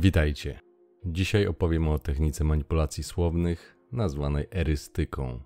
Witajcie. 0.00 0.60
Dzisiaj 1.04 1.46
opowiem 1.46 1.88
o 1.88 1.98
technice 1.98 2.44
manipulacji 2.44 3.04
słownych 3.04 3.76
nazwanej 3.92 4.46
erystyką. 4.50 5.40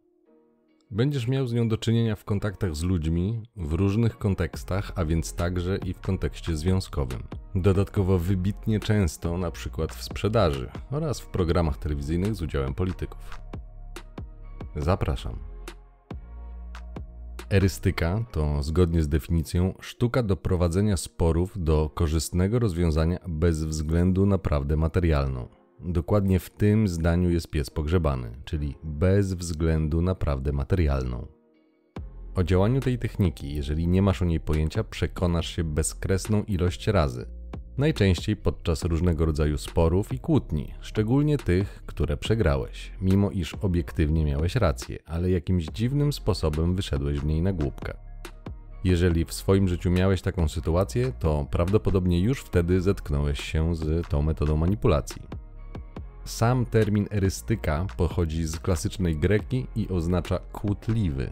Będziesz 0.91 1.29
miał 1.29 1.47
z 1.47 1.53
nią 1.53 1.69
do 1.69 1.79
czynienia 1.79 2.17
w 2.17 2.25
kontaktach 2.25 2.77
z 2.77 2.83
ludźmi 2.83 3.43
w 3.57 3.73
różnych 3.73 4.19
kontekstach, 4.19 4.93
a 4.95 5.05
więc 5.05 5.35
także 5.35 5.79
i 5.87 5.95
w 5.95 6.01
kontekście 6.01 6.57
związkowym. 6.57 7.23
Dodatkowo 7.55 8.19
wybitnie 8.19 8.81
często, 8.81 9.39
przykład 9.51 9.95
w 9.95 10.03
sprzedaży 10.03 10.71
oraz 10.91 11.21
w 11.21 11.27
programach 11.27 11.79
telewizyjnych 11.79 12.35
z 12.35 12.43
udziałem 12.43 12.75
polityków. 12.75 13.41
Zapraszam. 14.77 15.58
Erystyka 17.51 18.25
to, 18.33 18.63
zgodnie 18.63 19.03
z 19.03 19.09
definicją, 19.09 19.75
sztuka 19.81 20.23
doprowadzenia 20.23 20.97
sporów 20.97 21.65
do 21.65 21.91
korzystnego 21.95 22.59
rozwiązania 22.59 23.19
bez 23.29 23.65
względu 23.65 24.27
na 24.27 24.39
prawdę 24.39 24.77
materialną. 24.77 25.49
Dokładnie 25.81 26.39
w 26.39 26.51
tym 26.51 26.89
zdaniu 26.89 27.31
jest 27.31 27.51
pies 27.51 27.71
pogrzebany, 27.71 28.31
czyli 28.45 28.75
bez 28.85 29.35
względu 29.35 30.03
na 30.03 30.15
prawdę 30.15 30.53
materialną. 30.53 31.27
O 32.35 32.45
działaniu 32.45 32.81
tej 32.81 32.99
techniki, 32.99 33.55
jeżeli 33.55 33.89
nie 33.89 34.03
masz 34.03 34.23
o 34.23 34.25
niej 34.25 34.41
pojęcia, 34.41 34.85
przekonasz 34.85 35.57
się 35.57 35.65
bezkresną 35.65 36.43
ilość 36.43 36.87
razy. 36.87 37.38
Najczęściej 37.79 38.37
podczas 38.37 38.85
różnego 38.85 39.27
rodzaju 39.27 39.59
sporów 39.59 40.13
i 40.13 40.19
kłótni, 40.19 40.75
szczególnie 40.81 41.39
tych, 41.39 41.83
które 41.87 42.17
przegrałeś, 42.17 42.93
mimo 43.01 43.31
iż 43.31 43.55
obiektywnie 43.55 44.25
miałeś 44.25 44.57
rację, 44.57 44.99
ale 45.07 45.31
jakimś 45.31 45.65
dziwnym 45.65 46.13
sposobem 46.13 46.75
wyszedłeś 46.75 47.19
w 47.19 47.27
niej 47.27 47.43
na 47.43 47.53
głupkę. 47.53 47.97
Jeżeli 48.85 49.25
w 49.25 49.33
swoim 49.33 49.69
życiu 49.69 49.91
miałeś 49.91 50.23
taką 50.23 50.49
sytuację, 50.49 51.13
to 51.19 51.47
prawdopodobnie 51.51 52.21
już 52.21 52.41
wtedy 52.41 52.81
zetknąłeś 52.81 53.41
się 53.41 53.75
z 53.75 54.09
tą 54.09 54.23
metodą 54.23 54.57
manipulacji. 54.57 55.23
Sam 56.25 56.67
termin 56.67 57.07
erystyka 57.11 57.87
pochodzi 57.97 58.45
z 58.45 58.61
klasycznej 58.61 59.17
greki 59.17 59.67
i 59.77 59.89
oznacza 59.89 60.39
kłótliwy. 60.53 61.31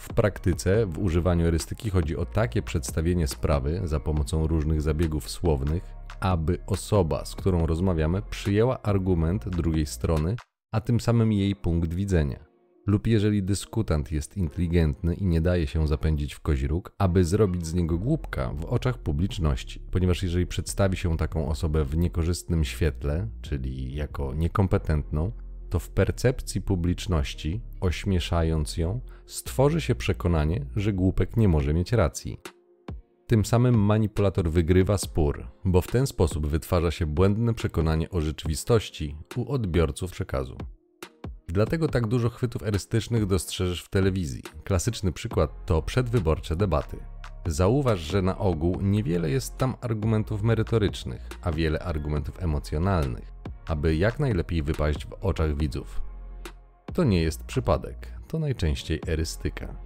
W 0.00 0.08
praktyce 0.08 0.86
w 0.86 0.98
używaniu 0.98 1.46
erystyki 1.46 1.90
chodzi 1.90 2.16
o 2.16 2.26
takie 2.26 2.62
przedstawienie 2.62 3.26
sprawy 3.26 3.80
za 3.84 4.00
pomocą 4.00 4.46
różnych 4.46 4.82
zabiegów 4.82 5.30
słownych, 5.30 5.82
aby 6.20 6.58
osoba, 6.66 7.24
z 7.24 7.34
którą 7.34 7.66
rozmawiamy, 7.66 8.22
przyjęła 8.22 8.82
argument 8.82 9.48
drugiej 9.48 9.86
strony, 9.86 10.36
a 10.72 10.80
tym 10.80 11.00
samym 11.00 11.32
jej 11.32 11.56
punkt 11.56 11.94
widzenia 11.94 12.50
lub 12.86 13.06
jeżeli 13.06 13.42
dyskutant 13.42 14.12
jest 14.12 14.36
inteligentny 14.36 15.14
i 15.14 15.26
nie 15.26 15.40
daje 15.40 15.66
się 15.66 15.88
zapędzić 15.88 16.34
w 16.34 16.40
kozi 16.40 16.66
róg, 16.66 16.92
aby 16.98 17.24
zrobić 17.24 17.66
z 17.66 17.74
niego 17.74 17.98
głupka 17.98 18.52
w 18.54 18.64
oczach 18.64 18.98
publiczności. 18.98 19.80
Ponieważ 19.90 20.22
jeżeli 20.22 20.46
przedstawi 20.46 20.96
się 20.96 21.16
taką 21.16 21.48
osobę 21.48 21.84
w 21.84 21.96
niekorzystnym 21.96 22.64
świetle, 22.64 23.28
czyli 23.42 23.94
jako 23.94 24.34
niekompetentną, 24.34 25.32
to 25.70 25.78
w 25.78 25.88
percepcji 25.88 26.62
publiczności, 26.62 27.60
ośmieszając 27.80 28.76
ją, 28.76 29.00
stworzy 29.26 29.80
się 29.80 29.94
przekonanie, 29.94 30.66
że 30.76 30.92
głupek 30.92 31.36
nie 31.36 31.48
może 31.48 31.74
mieć 31.74 31.92
racji. 31.92 32.40
Tym 33.26 33.44
samym 33.44 33.74
manipulator 33.74 34.50
wygrywa 34.50 34.98
spór, 34.98 35.46
bo 35.64 35.80
w 35.80 35.86
ten 35.86 36.06
sposób 36.06 36.46
wytwarza 36.46 36.90
się 36.90 37.06
błędne 37.06 37.54
przekonanie 37.54 38.10
o 38.10 38.20
rzeczywistości 38.20 39.16
u 39.36 39.52
odbiorców 39.52 40.10
przekazu. 40.10 40.56
Dlatego 41.48 41.88
tak 41.88 42.06
dużo 42.06 42.28
chwytów 42.28 42.62
erystycznych 42.62 43.26
dostrzeżesz 43.26 43.82
w 43.82 43.88
telewizji. 43.88 44.42
Klasyczny 44.64 45.12
przykład 45.12 45.66
to 45.66 45.82
przedwyborcze 45.82 46.56
debaty. 46.56 46.96
Zauważ, 47.46 48.00
że 48.00 48.22
na 48.22 48.38
ogół 48.38 48.80
niewiele 48.80 49.30
jest 49.30 49.58
tam 49.58 49.74
argumentów 49.80 50.42
merytorycznych, 50.42 51.28
a 51.42 51.52
wiele 51.52 51.78
argumentów 51.78 52.42
emocjonalnych, 52.42 53.32
aby 53.70 53.96
jak 53.96 54.18
najlepiej 54.18 54.62
wypaść 54.62 55.06
w 55.06 55.12
oczach 55.12 55.56
widzów. 55.56 56.02
To 56.94 57.04
nie 57.04 57.22
jest 57.22 57.44
przypadek, 57.44 58.12
to 58.28 58.38
najczęściej 58.38 59.00
erystyka. 59.08 59.76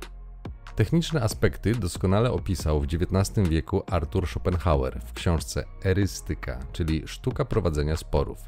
Techniczne 0.77 1.23
aspekty 1.23 1.75
doskonale 1.75 2.33
opisał 2.33 2.81
w 2.81 2.85
XIX 2.85 3.49
wieku 3.49 3.83
Arthur 3.87 4.29
Schopenhauer 4.29 5.01
w 5.01 5.13
książce 5.13 5.65
Erystyka, 5.85 6.59
czyli 6.73 7.03
sztuka 7.07 7.45
prowadzenia 7.45 7.97
sporów. 7.97 8.39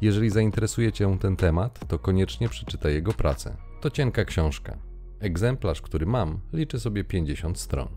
Jeżeli 0.00 0.30
zainteresuje 0.30 0.92
Cię 0.92 1.18
ten 1.20 1.36
temat, 1.36 1.88
to 1.88 1.98
koniecznie 1.98 2.48
przeczytaj 2.48 2.94
jego 2.94 3.12
pracę. 3.12 3.56
To 3.80 3.90
cienka 3.90 4.24
książka. 4.24 4.78
Egzemplarz, 5.20 5.82
który 5.82 6.06
mam, 6.06 6.40
liczy 6.52 6.80
sobie 6.80 7.04
50 7.04 7.58
stron. 7.58 7.88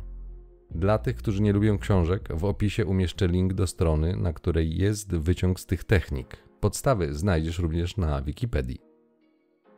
Dla 0.72 0.98
tych, 0.98 1.16
którzy 1.16 1.42
nie 1.42 1.54
lubią 1.54 1.78
książek, 1.78 2.30
w 2.36 2.46
opisie 2.46 2.86
umieszczę 2.86 3.28
link 3.28 3.54
do 3.54 3.68
strony, 3.68 4.16
na 4.18 4.34
której 4.34 4.78
jest 4.78 5.16
wyciąg 5.16 5.60
z 5.60 5.66
tych 5.66 5.84
technik. 5.84 6.45
Podstawy 6.66 7.14
znajdziesz 7.14 7.60
również 7.60 7.98
na 7.98 8.22
Wikipedii. 8.22 8.82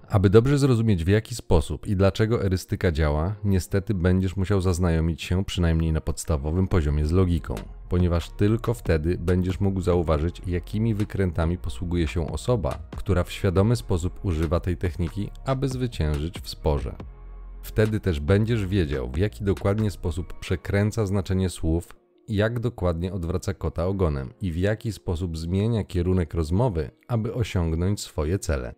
Aby 0.10 0.30
dobrze 0.30 0.58
zrozumieć 0.58 1.04
w 1.04 1.08
jaki 1.08 1.36
sposób 1.36 1.88
i 1.88 1.96
dlaczego 1.96 2.44
erystyka 2.44 2.92
działa, 2.92 3.36
niestety 3.44 3.94
będziesz 3.94 4.36
musiał 4.36 4.62
zaznajomić 4.62 5.24
się 5.24 5.46
przynajmniej 5.46 5.92
na 5.92 6.02
podstawowym 6.02 6.68
poziomie 6.68 7.06
z 7.06 7.12
logiką, 7.12 7.56
ponieważ 7.90 8.30
tylko 8.30 8.74
wtedy 8.74 9.18
będziesz 9.18 9.60
mógł 9.60 9.82
zauważyć, 9.82 10.42
jakimi 10.48 10.94
wykrętami 10.94 11.58
posługuje 11.58 12.08
się 12.08 12.32
osoba, 12.32 12.80
która 12.98 13.24
w 13.24 13.32
świadomy 13.32 13.76
sposób 13.76 14.26
używa 14.26 14.60
tej 14.60 14.78
techniki, 14.78 15.30
aby 15.46 15.70
zwyciężyć 15.70 16.40
w 16.40 16.50
sporze. 16.50 16.96
Wtedy 17.62 18.00
też 18.00 18.20
będziesz 18.20 18.66
wiedział, 18.66 19.10
w 19.12 19.18
jaki 19.18 19.44
dokładnie 19.44 19.92
sposób 19.92 20.40
przekręca 20.40 21.06
znaczenie 21.06 21.50
słów, 21.50 21.96
jak 22.28 22.60
dokładnie 22.60 23.14
odwraca 23.14 23.54
kota 23.54 23.86
ogonem 23.86 24.34
i 24.42 24.52
w 24.52 24.58
jaki 24.58 24.92
sposób 24.92 25.38
zmienia 25.38 25.84
kierunek 25.84 26.34
rozmowy, 26.34 26.92
aby 27.08 27.34
osiągnąć 27.34 28.02
swoje 28.02 28.40
cele. 28.40 28.76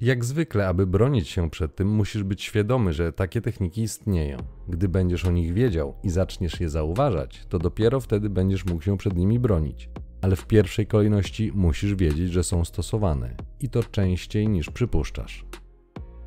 Jak 0.00 0.24
zwykle, 0.24 0.68
aby 0.68 0.86
bronić 0.86 1.28
się 1.28 1.50
przed 1.50 1.76
tym, 1.76 1.88
musisz 1.88 2.22
być 2.22 2.42
świadomy, 2.42 2.92
że 2.92 3.12
takie 3.12 3.40
techniki 3.40 3.82
istnieją. 3.82 4.38
Gdy 4.68 4.88
będziesz 4.88 5.24
o 5.24 5.30
nich 5.30 5.52
wiedział 5.52 5.94
i 6.02 6.10
zaczniesz 6.10 6.60
je 6.60 6.68
zauważać, 6.68 7.46
to 7.48 7.58
dopiero 7.58 8.00
wtedy 8.00 8.30
będziesz 8.30 8.66
mógł 8.66 8.82
się 8.82 8.98
przed 8.98 9.16
nimi 9.16 9.38
bronić. 9.38 9.88
Ale 10.22 10.36
w 10.36 10.46
pierwszej 10.46 10.86
kolejności 10.86 11.52
musisz 11.54 11.94
wiedzieć, 11.94 12.32
że 12.32 12.44
są 12.44 12.64
stosowane 12.64 13.36
i 13.60 13.68
to 13.68 13.84
częściej 13.84 14.48
niż 14.48 14.70
przypuszczasz. 14.70 15.44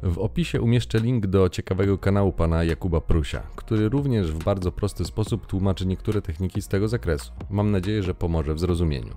W 0.04 0.18
opisie 0.18 0.62
umieszczę 0.62 1.00
link 1.00 1.28
do 1.28 1.50
ciekawego 1.50 1.98
kanału 1.98 2.32
pana 2.32 2.64
Jakuba 2.64 3.02
Prusia, 3.02 3.44
który 3.56 3.90
również 3.90 4.32
w 4.32 4.44
bardzo 4.44 4.72
prosty 4.72 5.06
sposób 5.06 5.46
tłumaczy 5.48 5.86
niektóre 5.86 6.22
techniki 6.22 6.62
z 6.62 6.68
tego 6.68 6.88
zakresu. 6.88 7.32
Mam 7.50 7.72
nadzieję, 7.72 8.04
że 8.04 8.14
pomoże 8.14 8.54
w 8.54 8.60
zrozumieniu. 8.60 9.16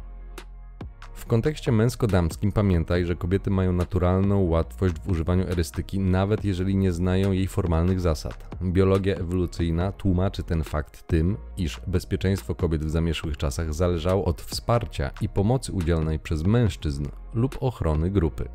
W 1.15 1.27
kontekście 1.27 1.73
męsko-damskim 1.73 2.53
pamiętaj, 2.53 3.07
że 3.07 3.17
kobiety 3.17 3.51
mają 3.51 3.73
naturalną 3.73 4.41
łatwość 4.41 4.95
w 4.95 5.09
używaniu 5.09 5.49
erystyki, 5.49 6.01
nawet 6.01 6.45
jeżeli 6.45 6.77
nie 6.77 6.93
znają 6.93 7.33
jej 7.33 7.49
formalnych 7.49 8.01
zasad. 8.01 8.57
Biologia 8.63 9.15
ewolucyjna 9.15 9.93
tłumaczy 9.93 10.43
ten 10.43 10.65
fakt 10.65 11.07
tym, 11.07 11.37
iż 11.57 11.81
bezpieczeństwo 11.87 12.55
kobiet 12.55 12.85
w 12.85 12.91
zamieszłych 12.91 13.37
czasach 13.37 13.75
zależało 13.75 14.25
od 14.25 14.43
wsparcia 14.43 15.11
i 15.21 15.29
pomocy 15.29 15.73
udzielanej 15.73 16.19
przez 16.19 16.43
mężczyzn 16.43 17.07
lub 17.35 17.57
ochrony 17.61 18.11
grupy. 18.11 18.49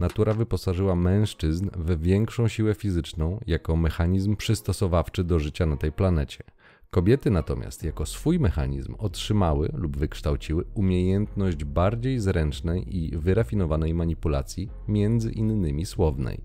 Natura 0.00 0.34
wyposażyła 0.34 0.96
mężczyzn 0.96 1.70
we 1.76 1.96
większą 1.96 2.48
siłę 2.48 2.74
fizyczną 2.74 3.40
jako 3.46 3.76
mechanizm 3.76 4.36
przystosowawczy 4.36 5.24
do 5.24 5.38
życia 5.38 5.66
na 5.66 5.76
tej 5.76 5.92
planecie. 5.92 6.44
Kobiety 6.90 7.30
natomiast 7.30 7.84
jako 7.84 8.06
swój 8.06 8.40
mechanizm 8.40 8.94
otrzymały 8.98 9.70
lub 9.74 9.96
wykształciły 9.96 10.64
umiejętność 10.74 11.64
bardziej 11.64 12.20
zręcznej 12.20 12.96
i 12.96 13.18
wyrafinowanej 13.18 13.94
manipulacji, 13.94 14.70
między 14.88 15.32
innymi 15.32 15.86
słownej. 15.86 16.44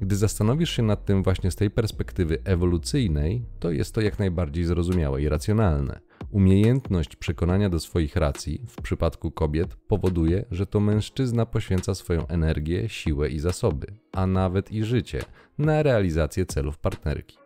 Gdy 0.00 0.16
zastanowisz 0.16 0.70
się 0.70 0.82
nad 0.82 1.04
tym 1.04 1.22
właśnie 1.22 1.50
z 1.50 1.56
tej 1.56 1.70
perspektywy 1.70 2.38
ewolucyjnej, 2.44 3.46
to 3.58 3.70
jest 3.70 3.94
to 3.94 4.00
jak 4.00 4.18
najbardziej 4.18 4.64
zrozumiałe 4.64 5.22
i 5.22 5.28
racjonalne. 5.28 6.00
Umiejętność 6.30 7.16
przekonania 7.16 7.68
do 7.68 7.80
swoich 7.80 8.16
racji 8.16 8.62
w 8.66 8.82
przypadku 8.82 9.30
kobiet 9.30 9.74
powoduje, 9.74 10.44
że 10.50 10.66
to 10.66 10.80
mężczyzna 10.80 11.46
poświęca 11.46 11.94
swoją 11.94 12.26
energię, 12.26 12.88
siłę 12.88 13.28
i 13.28 13.38
zasoby, 13.38 13.86
a 14.12 14.26
nawet 14.26 14.72
i 14.72 14.84
życie 14.84 15.22
na 15.58 15.82
realizację 15.82 16.46
celów 16.46 16.78
partnerki. 16.78 17.38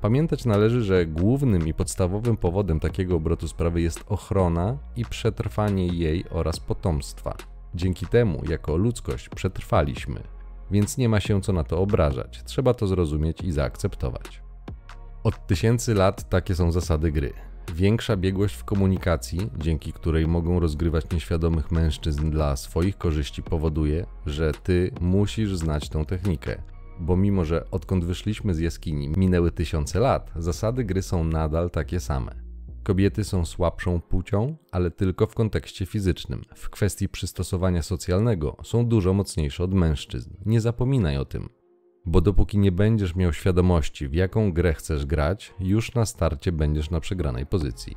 Pamiętać 0.00 0.44
należy, 0.44 0.82
że 0.82 1.06
głównym 1.06 1.68
i 1.68 1.74
podstawowym 1.74 2.36
powodem 2.36 2.80
takiego 2.80 3.16
obrotu 3.16 3.48
sprawy 3.48 3.80
jest 3.80 4.04
ochrona 4.08 4.78
i 4.96 5.04
przetrwanie 5.04 5.86
jej 5.86 6.24
oraz 6.30 6.60
potomstwa. 6.60 7.36
Dzięki 7.74 8.06
temu, 8.06 8.42
jako 8.48 8.76
ludzkość, 8.76 9.28
przetrwaliśmy, 9.28 10.22
więc 10.70 10.98
nie 10.98 11.08
ma 11.08 11.20
się 11.20 11.40
co 11.40 11.52
na 11.52 11.64
to 11.64 11.78
obrażać. 11.78 12.42
Trzeba 12.44 12.74
to 12.74 12.86
zrozumieć 12.86 13.40
i 13.40 13.52
zaakceptować. 13.52 14.42
Od 15.24 15.46
tysięcy 15.46 15.94
lat 15.94 16.28
takie 16.28 16.54
są 16.54 16.72
zasady 16.72 17.12
gry. 17.12 17.47
Większa 17.74 18.16
biegłość 18.16 18.54
w 18.54 18.64
komunikacji, 18.64 19.50
dzięki 19.58 19.92
której 19.92 20.26
mogą 20.26 20.60
rozgrywać 20.60 21.04
nieświadomych 21.12 21.70
mężczyzn 21.70 22.30
dla 22.30 22.56
swoich 22.56 22.98
korzyści, 22.98 23.42
powoduje, 23.42 24.06
że 24.26 24.52
ty 24.52 24.90
musisz 25.00 25.56
znać 25.56 25.88
tą 25.88 26.04
technikę 26.04 26.62
bo 27.00 27.16
mimo, 27.16 27.44
że 27.44 27.70
odkąd 27.70 28.04
wyszliśmy 28.04 28.54
z 28.54 28.58
jaskini 28.58 29.08
minęły 29.08 29.52
tysiące 29.52 30.00
lat, 30.00 30.32
zasady 30.36 30.84
gry 30.84 31.02
są 31.02 31.24
nadal 31.24 31.70
takie 31.70 32.00
same. 32.00 32.34
Kobiety 32.82 33.24
są 33.24 33.44
słabszą 33.44 34.00
płcią, 34.00 34.56
ale 34.72 34.90
tylko 34.90 35.26
w 35.26 35.34
kontekście 35.34 35.86
fizycznym. 35.86 36.42
W 36.54 36.70
kwestii 36.70 37.08
przystosowania 37.08 37.82
socjalnego 37.82 38.56
są 38.64 38.86
dużo 38.86 39.14
mocniejsze 39.14 39.64
od 39.64 39.74
mężczyzn. 39.74 40.30
Nie 40.46 40.60
zapominaj 40.60 41.16
o 41.16 41.24
tym. 41.24 41.48
Bo 42.08 42.20
dopóki 42.20 42.58
nie 42.58 42.72
będziesz 42.72 43.16
miał 43.16 43.32
świadomości, 43.32 44.08
w 44.08 44.14
jaką 44.14 44.52
grę 44.52 44.74
chcesz 44.74 45.06
grać, 45.06 45.54
już 45.60 45.94
na 45.94 46.06
starcie 46.06 46.52
będziesz 46.52 46.90
na 46.90 47.00
przegranej 47.00 47.46
pozycji. 47.46 47.96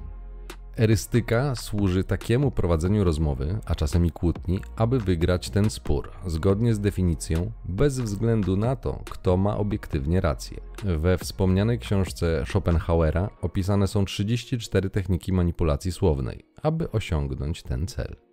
Erystyka 0.78 1.56
służy 1.56 2.04
takiemu 2.04 2.52
prowadzeniu 2.52 3.04
rozmowy, 3.04 3.60
a 3.66 3.76
czasem 3.76 4.06
i 4.06 4.12
kłótni, 4.12 4.60
aby 4.76 5.00
wygrać 5.00 5.50
ten 5.50 5.70
spór, 5.70 6.12
zgodnie 6.26 6.76
z 6.76 6.80
definicją, 6.80 7.52
bez 7.66 8.00
względu 8.00 8.58
na 8.58 8.76
to, 8.76 9.04
kto 9.10 9.38
ma 9.38 9.58
obiektywnie 9.58 10.22
rację. 10.22 10.62
We 10.84 11.18
wspomnianej 11.18 11.80
książce 11.80 12.44
Schopenhauera 12.48 13.30
opisane 13.42 13.88
są 13.88 14.06
34 14.06 14.90
techniki 14.90 15.34
manipulacji 15.34 15.92
słownej, 15.92 16.46
aby 16.64 16.92
osiągnąć 16.92 17.64
ten 17.64 17.88
cel. 17.88 18.31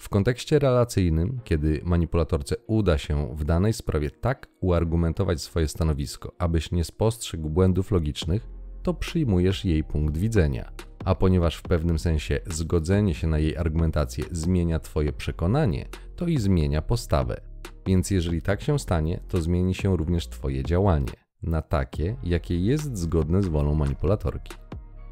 W 0.00 0.08
kontekście 0.08 0.58
relacyjnym, 0.58 1.40
kiedy 1.44 1.80
manipulatorce 1.84 2.56
uda 2.66 2.98
się 2.98 3.36
w 3.36 3.44
danej 3.44 3.72
sprawie 3.72 4.10
tak 4.10 4.48
uargumentować 4.60 5.42
swoje 5.42 5.68
stanowisko, 5.68 6.32
abyś 6.38 6.72
nie 6.72 6.84
spostrzegł 6.84 7.50
błędów 7.50 7.90
logicznych, 7.90 8.48
to 8.82 8.94
przyjmujesz 8.94 9.64
jej 9.64 9.84
punkt 9.84 10.16
widzenia. 10.16 10.72
A 11.04 11.14
ponieważ 11.14 11.56
w 11.56 11.62
pewnym 11.62 11.98
sensie 11.98 12.40
zgodzenie 12.46 13.14
się 13.14 13.26
na 13.26 13.38
jej 13.38 13.56
argumentację 13.56 14.24
zmienia 14.30 14.78
Twoje 14.78 15.12
przekonanie, 15.12 15.88
to 16.16 16.26
i 16.26 16.38
zmienia 16.38 16.82
postawę. 16.82 17.40
Więc 17.86 18.10
jeżeli 18.10 18.42
tak 18.42 18.62
się 18.62 18.78
stanie, 18.78 19.20
to 19.28 19.42
zmieni 19.42 19.74
się 19.74 19.96
również 19.96 20.28
Twoje 20.28 20.62
działanie 20.62 21.12
na 21.42 21.62
takie, 21.62 22.16
jakie 22.22 22.60
jest 22.60 22.96
zgodne 22.96 23.42
z 23.42 23.48
wolą 23.48 23.74
manipulatorki. 23.74 24.54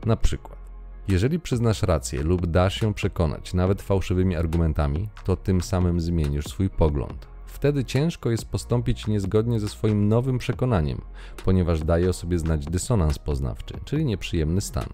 Na 0.06 0.16
przykład, 0.16 0.53
jeżeli 1.08 1.40
przyznasz 1.40 1.82
rację 1.82 2.22
lub 2.22 2.46
dasz 2.46 2.80
się 2.80 2.94
przekonać 2.94 3.54
nawet 3.54 3.82
fałszywymi 3.82 4.36
argumentami, 4.36 5.08
to 5.24 5.36
tym 5.36 5.60
samym 5.60 6.00
zmienisz 6.00 6.44
swój 6.44 6.70
pogląd. 6.70 7.28
Wtedy 7.46 7.84
ciężko 7.84 8.30
jest 8.30 8.44
postąpić 8.50 9.06
niezgodnie 9.06 9.60
ze 9.60 9.68
swoim 9.68 10.08
nowym 10.08 10.38
przekonaniem, 10.38 11.00
ponieważ 11.44 11.80
daje 11.80 12.10
o 12.10 12.12
sobie 12.12 12.38
znać 12.38 12.66
dysonans 12.66 13.18
poznawczy, 13.18 13.74
czyli 13.84 14.04
nieprzyjemny 14.04 14.60
stan. 14.60 14.88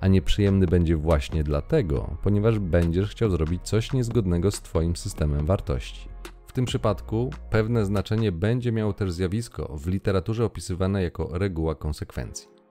A 0.00 0.08
nieprzyjemny 0.08 0.66
będzie 0.66 0.96
właśnie 0.96 1.44
dlatego, 1.44 2.16
ponieważ 2.22 2.58
będziesz 2.58 3.10
chciał 3.10 3.30
zrobić 3.30 3.62
coś 3.62 3.92
niezgodnego 3.92 4.50
z 4.50 4.60
Twoim 4.60 4.96
systemem 4.96 5.46
wartości. 5.46 6.08
W 6.46 6.52
tym 6.52 6.64
przypadku 6.64 7.30
pewne 7.50 7.84
znaczenie 7.84 8.32
będzie 8.32 8.72
miało 8.72 8.92
też 8.92 9.12
zjawisko 9.12 9.76
w 9.76 9.86
literaturze 9.86 10.44
opisywane 10.44 11.02
jako 11.02 11.38
reguła 11.38 11.74
konsekwencji. 11.74 12.61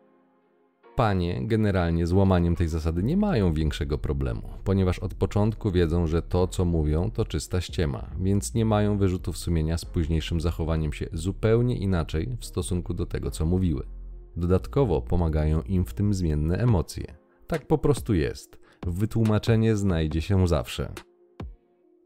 Panie 0.96 1.48
generalnie 1.48 2.08
z 2.08 2.14
łamaniem 2.14 2.56
tej 2.56 2.68
zasady 2.68 3.04
nie 3.04 3.18
mają 3.18 3.54
większego 3.54 3.98
problemu, 3.98 4.42
ponieważ 4.64 5.00
od 5.00 5.14
początku 5.14 5.72
wiedzą, 5.72 6.08
że 6.08 6.22
to, 6.22 6.48
co 6.48 6.66
mówią, 6.66 7.12
to 7.12 7.26
czysta 7.26 7.62
ściema, 7.62 8.10
więc 8.20 8.54
nie 8.54 8.66
mają 8.66 8.98
wyrzutów 8.98 9.38
sumienia 9.38 9.78
z 9.78 9.86
późniejszym 9.86 10.42
zachowaniem 10.42 10.94
się 10.94 11.08
zupełnie 11.14 11.78
inaczej 11.78 12.38
w 12.40 12.46
stosunku 12.46 12.94
do 12.94 13.06
tego, 13.06 13.32
co 13.32 13.46
mówiły. 13.46 13.84
Dodatkowo 14.36 15.02
pomagają 15.02 15.62
im 15.62 15.86
w 15.86 15.94
tym 15.94 16.14
zmienne 16.14 16.58
emocje. 16.58 17.16
Tak 17.48 17.68
po 17.68 17.78
prostu 17.78 18.14
jest. 18.14 18.60
Wytłumaczenie 18.88 19.76
znajdzie 19.76 20.22
się 20.22 20.48
zawsze. 20.48 20.94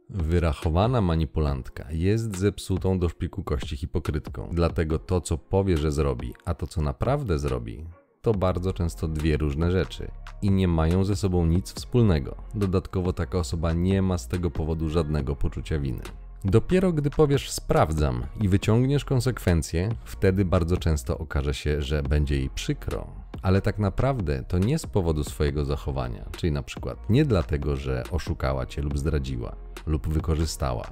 Wyrachowana 0.10 1.02
manipulantka 1.02 1.92
jest 1.92 2.38
zepsutą 2.38 3.00
do 3.00 3.10
szpiku 3.10 3.44
kości 3.44 3.78
hipokrytką, 3.78 4.50
dlatego 4.52 5.00
to, 5.00 5.22
co 5.22 5.38
powie, 5.38 5.78
że 5.78 5.92
zrobi, 5.92 6.34
a 6.46 6.54
to, 6.54 6.68
co 6.68 6.82
naprawdę 6.82 7.40
zrobi, 7.40 7.86
to 8.26 8.34
bardzo 8.34 8.74
często 8.74 9.08
dwie 9.08 9.38
różne 9.38 9.72
rzeczy 9.72 10.12
i 10.42 10.52
nie 10.52 10.68
mają 10.68 11.04
ze 11.04 11.16
sobą 11.16 11.46
nic 11.46 11.74
wspólnego. 11.74 12.36
Dodatkowo 12.56 13.14
taka 13.14 13.38
osoba 13.38 13.74
nie 13.74 14.02
ma 14.02 14.18
z 14.18 14.28
tego 14.28 14.52
powodu 14.52 14.90
żadnego 14.90 15.36
poczucia 15.36 15.80
winy. 15.80 16.02
Dopiero 16.46 16.94
gdy 16.94 17.10
powiesz 17.10 17.52
sprawdzam 17.52 18.24
i 18.42 18.50
wyciągniesz 18.50 19.06
konsekwencje, 19.06 19.90
wtedy 20.06 20.46
bardzo 20.46 20.78
często 20.78 21.18
okaże 21.18 21.54
się, 21.54 21.82
że 21.82 22.04
będzie 22.04 22.36
jej 22.36 22.50
przykro. 22.50 23.08
Ale 23.42 23.62
tak 23.62 23.80
naprawdę 23.80 24.44
to 24.48 24.58
nie 24.58 24.80
z 24.80 24.86
powodu 24.86 25.24
swojego 25.24 25.66
zachowania, 25.66 26.26
czyli 26.38 26.54
na 26.54 26.64
przykład 26.64 27.10
nie 27.10 27.26
dlatego, 27.26 27.76
że 27.76 28.04
oszukała 28.12 28.66
cię 28.66 28.82
lub 28.82 28.98
zdradziła, 28.98 29.56
lub 29.86 30.08
wykorzystała, 30.08 30.86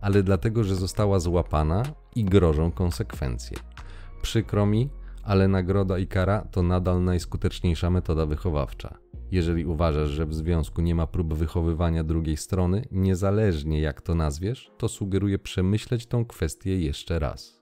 ale 0.00 0.22
dlatego, 0.22 0.64
że 0.64 0.76
została 0.76 1.18
złapana 1.18 1.82
i 2.16 2.24
grożą 2.24 2.70
konsekwencje. 2.70 3.56
Przykro 4.22 4.66
mi, 4.66 4.90
ale 5.22 5.48
nagroda 5.48 5.98
i 5.98 6.06
kara 6.06 6.40
to 6.50 6.62
nadal 6.62 7.04
najskuteczniejsza 7.04 7.90
metoda 7.90 8.26
wychowawcza. 8.26 8.98
Jeżeli 9.30 9.66
uważasz, 9.66 10.08
że 10.08 10.26
w 10.26 10.34
związku 10.34 10.80
nie 10.80 10.94
ma 10.94 11.06
prób 11.06 11.34
wychowywania 11.34 12.04
drugiej 12.04 12.36
strony, 12.36 12.84
niezależnie 12.90 13.80
jak 13.80 14.00
to 14.00 14.14
nazwiesz, 14.14 14.70
to 14.78 14.88
sugeruję 14.88 15.38
przemyśleć 15.38 16.06
tą 16.06 16.24
kwestię 16.24 16.80
jeszcze 16.80 17.18
raz. 17.18 17.60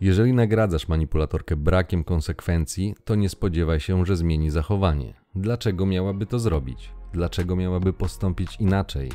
Jeżeli 0.00 0.32
nagradzasz 0.32 0.88
manipulatorkę 0.88 1.56
brakiem 1.56 2.04
konsekwencji, 2.04 2.94
to 3.04 3.14
nie 3.14 3.28
spodziewaj 3.28 3.80
się, 3.80 4.06
że 4.06 4.16
zmieni 4.16 4.50
zachowanie. 4.50 5.14
Dlaczego 5.34 5.86
miałaby 5.86 6.26
to 6.26 6.38
zrobić? 6.38 6.90
Dlaczego 7.12 7.56
miałaby 7.56 7.92
postąpić 7.92 8.56
inaczej? 8.60 9.10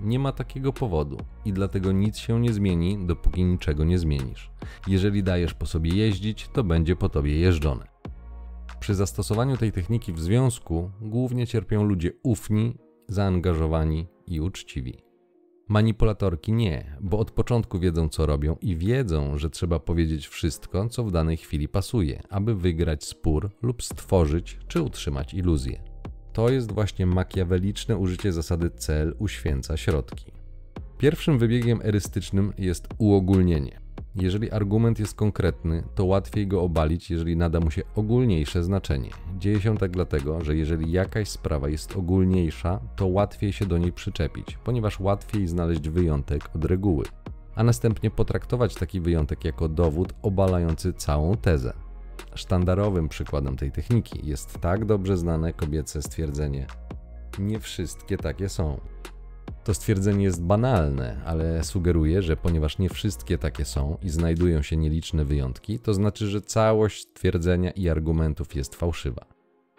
Nie 0.00 0.18
ma 0.18 0.32
takiego 0.32 0.72
powodu 0.72 1.16
i 1.44 1.52
dlatego 1.52 1.92
nic 1.92 2.18
się 2.18 2.40
nie 2.40 2.52
zmieni, 2.52 3.06
dopóki 3.06 3.44
niczego 3.44 3.84
nie 3.84 3.98
zmienisz. 3.98 4.50
Jeżeli 4.86 5.22
dajesz 5.22 5.54
po 5.54 5.66
sobie 5.66 5.90
jeździć, 5.94 6.48
to 6.48 6.64
będzie 6.64 6.96
po 6.96 7.08
tobie 7.08 7.38
jeżdżone. 7.38 7.86
Przy 8.80 8.94
zastosowaniu 8.94 9.56
tej 9.56 9.72
techniki 9.72 10.12
w 10.12 10.20
związku 10.20 10.90
głównie 11.00 11.46
cierpią 11.46 11.84
ludzie 11.84 12.12
ufni, 12.22 12.78
zaangażowani 13.08 14.06
i 14.26 14.40
uczciwi. 14.40 15.06
Manipulatorki 15.68 16.52
nie, 16.52 16.96
bo 17.00 17.18
od 17.18 17.30
początku 17.30 17.78
wiedzą, 17.78 18.08
co 18.08 18.26
robią 18.26 18.56
i 18.60 18.76
wiedzą, 18.76 19.38
że 19.38 19.50
trzeba 19.50 19.78
powiedzieć 19.78 20.28
wszystko, 20.28 20.88
co 20.88 21.04
w 21.04 21.12
danej 21.12 21.36
chwili 21.36 21.68
pasuje, 21.68 22.22
aby 22.30 22.54
wygrać 22.54 23.04
spór 23.04 23.50
lub 23.62 23.82
stworzyć 23.82 24.58
czy 24.68 24.82
utrzymać 24.82 25.34
iluzję. 25.34 25.95
To 26.36 26.48
jest 26.48 26.72
właśnie 26.72 27.06
makiaweliczne 27.06 27.96
użycie 27.96 28.32
zasady 28.32 28.70
cel 28.70 29.14
uświęca 29.18 29.76
środki. 29.76 30.32
Pierwszym 30.98 31.38
wybiegiem 31.38 31.80
erystycznym 31.84 32.52
jest 32.58 32.88
uogólnienie. 32.98 33.80
Jeżeli 34.14 34.50
argument 34.50 34.98
jest 34.98 35.14
konkretny, 35.14 35.82
to 35.94 36.04
łatwiej 36.04 36.46
go 36.46 36.62
obalić, 36.62 37.10
jeżeli 37.10 37.36
nada 37.36 37.60
mu 37.60 37.70
się 37.70 37.82
ogólniejsze 37.94 38.64
znaczenie. 38.64 39.10
Dzieje 39.38 39.60
się 39.60 39.78
tak 39.78 39.90
dlatego, 39.90 40.44
że 40.44 40.56
jeżeli 40.56 40.92
jakaś 40.92 41.28
sprawa 41.28 41.68
jest 41.68 41.96
ogólniejsza, 41.96 42.80
to 42.96 43.06
łatwiej 43.06 43.52
się 43.52 43.66
do 43.66 43.78
niej 43.78 43.92
przyczepić, 43.92 44.58
ponieważ 44.64 45.00
łatwiej 45.00 45.46
znaleźć 45.46 45.88
wyjątek 45.88 46.56
od 46.56 46.64
reguły, 46.64 47.04
a 47.54 47.64
następnie 47.64 48.10
potraktować 48.10 48.74
taki 48.74 49.00
wyjątek 49.00 49.44
jako 49.44 49.68
dowód 49.68 50.14
obalający 50.22 50.92
całą 50.92 51.36
tezę. 51.36 51.85
Sztandarowym 52.34 53.08
przykładem 53.08 53.56
tej 53.56 53.72
techniki 53.72 54.28
jest 54.28 54.60
tak 54.60 54.84
dobrze 54.84 55.16
znane 55.16 55.52
kobiece 55.52 56.02
stwierdzenie: 56.02 56.66
Nie 57.38 57.60
wszystkie 57.60 58.16
takie 58.16 58.48
są. 58.48 58.80
To 59.64 59.74
stwierdzenie 59.74 60.24
jest 60.24 60.42
banalne, 60.42 61.20
ale 61.24 61.64
sugeruje, 61.64 62.22
że 62.22 62.36
ponieważ 62.36 62.78
nie 62.78 62.88
wszystkie 62.88 63.38
takie 63.38 63.64
są 63.64 63.98
i 64.02 64.08
znajdują 64.08 64.62
się 64.62 64.76
nieliczne 64.76 65.24
wyjątki, 65.24 65.78
to 65.78 65.94
znaczy, 65.94 66.26
że 66.26 66.40
całość 66.40 67.08
stwierdzenia 67.08 67.70
i 67.70 67.88
argumentów 67.88 68.54
jest 68.54 68.74
fałszywa. 68.74 69.26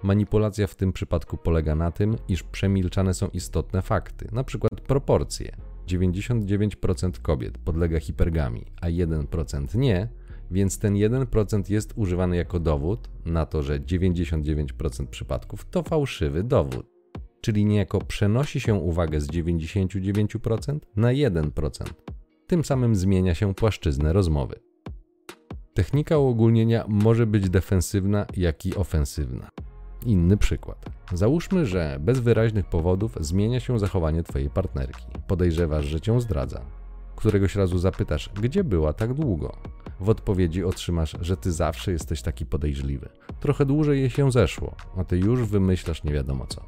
Manipulacja 0.03 0.67
w 0.67 0.75
tym 0.75 0.93
przypadku 0.93 1.37
polega 1.37 1.75
na 1.75 1.91
tym, 1.91 2.15
iż 2.27 2.43
przemilczane 2.43 3.13
są 3.13 3.27
istotne 3.27 3.81
fakty, 3.81 4.27
np. 4.31 4.67
proporcje. 4.87 5.57
99% 5.87 7.21
kobiet 7.21 7.57
podlega 7.57 7.99
hipergami, 7.99 8.65
a 8.81 8.87
1% 8.87 9.75
nie, 9.75 10.07
więc 10.51 10.79
ten 10.79 10.93
1% 10.93 11.71
jest 11.71 11.93
używany 11.95 12.35
jako 12.35 12.59
dowód 12.59 13.09
na 13.25 13.45
to, 13.45 13.63
że 13.63 13.79
99% 13.79 15.07
przypadków 15.07 15.65
to 15.65 15.83
fałszywy 15.83 16.43
dowód. 16.43 16.85
Czyli 17.41 17.65
niejako 17.65 18.01
przenosi 18.01 18.59
się 18.59 18.73
uwagę 18.73 19.21
z 19.21 19.27
99% 19.27 20.79
na 20.95 21.07
1%. 21.07 21.83
Tym 22.47 22.63
samym 22.63 22.95
zmienia 22.95 23.35
się 23.35 23.53
płaszczyznę 23.55 24.13
rozmowy. 24.13 24.59
Technika 25.73 26.17
uogólnienia 26.17 26.85
może 26.87 27.25
być 27.25 27.49
defensywna, 27.49 28.25
jak 28.37 28.65
i 28.65 28.75
ofensywna. 28.75 29.49
Inny 30.05 30.37
przykład. 30.37 30.85
Załóżmy, 31.13 31.65
że 31.65 31.97
bez 31.99 32.19
wyraźnych 32.19 32.65
powodów 32.65 33.17
zmienia 33.19 33.59
się 33.59 33.79
zachowanie 33.79 34.23
Twojej 34.23 34.49
partnerki. 34.49 35.05
Podejrzewasz, 35.27 35.85
że 35.85 36.01
cię 36.01 36.21
zdradza. 36.21 36.61
Któregoś 37.15 37.55
razu 37.55 37.77
zapytasz, 37.77 38.29
gdzie 38.41 38.63
była 38.63 38.93
tak 38.93 39.13
długo. 39.13 39.57
W 39.99 40.09
odpowiedzi 40.09 40.63
otrzymasz, 40.63 41.15
że 41.21 41.37
ty 41.37 41.51
zawsze 41.51 41.91
jesteś 41.91 42.21
taki 42.21 42.45
podejrzliwy. 42.45 43.09
Trochę 43.39 43.65
dłużej 43.65 43.99
jej 43.99 44.09
się 44.09 44.31
zeszło, 44.31 44.75
a 44.97 45.03
ty 45.03 45.17
już 45.17 45.43
wymyślasz 45.43 46.03
nie 46.03 46.13
wiadomo 46.13 46.45
co. 46.47 46.61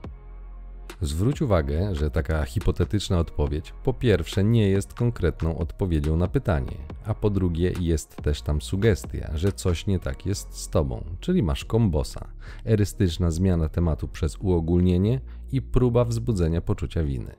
Zwróć 1.02 1.42
uwagę, 1.42 1.96
że 1.96 2.12
taka 2.12 2.46
hipotetyczna 2.46 3.20
odpowiedź 3.20 3.74
po 3.84 3.94
pierwsze 3.94 4.44
nie 4.44 4.70
jest 4.70 4.94
konkretną 4.94 5.58
odpowiedzią 5.58 6.18
na 6.18 6.28
pytanie, 6.28 6.78
a 7.06 7.14
po 7.14 7.30
drugie 7.30 7.74
jest 7.80 8.16
też 8.16 8.42
tam 8.42 8.62
sugestia, 8.62 9.32
że 9.34 9.52
coś 9.52 9.88
nie 9.88 10.00
tak 10.00 10.26
jest 10.26 10.54
z 10.54 10.70
tobą, 10.70 11.04
czyli 11.20 11.44
masz 11.44 11.66
kombosa, 11.66 12.28
erystyczna 12.66 13.32
zmiana 13.32 13.70
tematu 13.70 14.08
przez 14.08 14.38
uogólnienie 14.38 15.22
i 15.52 15.62
próba 15.62 16.06
wzbudzenia 16.06 16.62
poczucia 16.62 17.04
winy. 17.04 17.36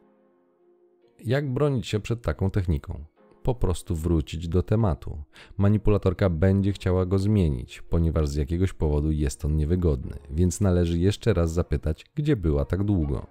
Jak 1.24 1.52
bronić 1.52 1.86
się 1.86 2.00
przed 2.00 2.22
taką 2.22 2.50
techniką? 2.50 3.04
Po 3.50 3.54
prostu 3.54 3.96
wrócić 3.96 4.48
do 4.48 4.62
tematu. 4.62 5.22
Manipulatorka 5.58 6.30
będzie 6.30 6.72
chciała 6.72 7.06
go 7.06 7.18
zmienić, 7.18 7.82
ponieważ 7.82 8.28
z 8.28 8.34
jakiegoś 8.34 8.72
powodu 8.72 9.10
jest 9.10 9.44
on 9.44 9.56
niewygodny, 9.56 10.16
więc 10.30 10.60
należy 10.60 10.98
jeszcze 10.98 11.34
raz 11.34 11.52
zapytać, 11.52 12.06
gdzie 12.14 12.36
była 12.36 12.64
tak 12.64 12.84
długo. 12.84 13.26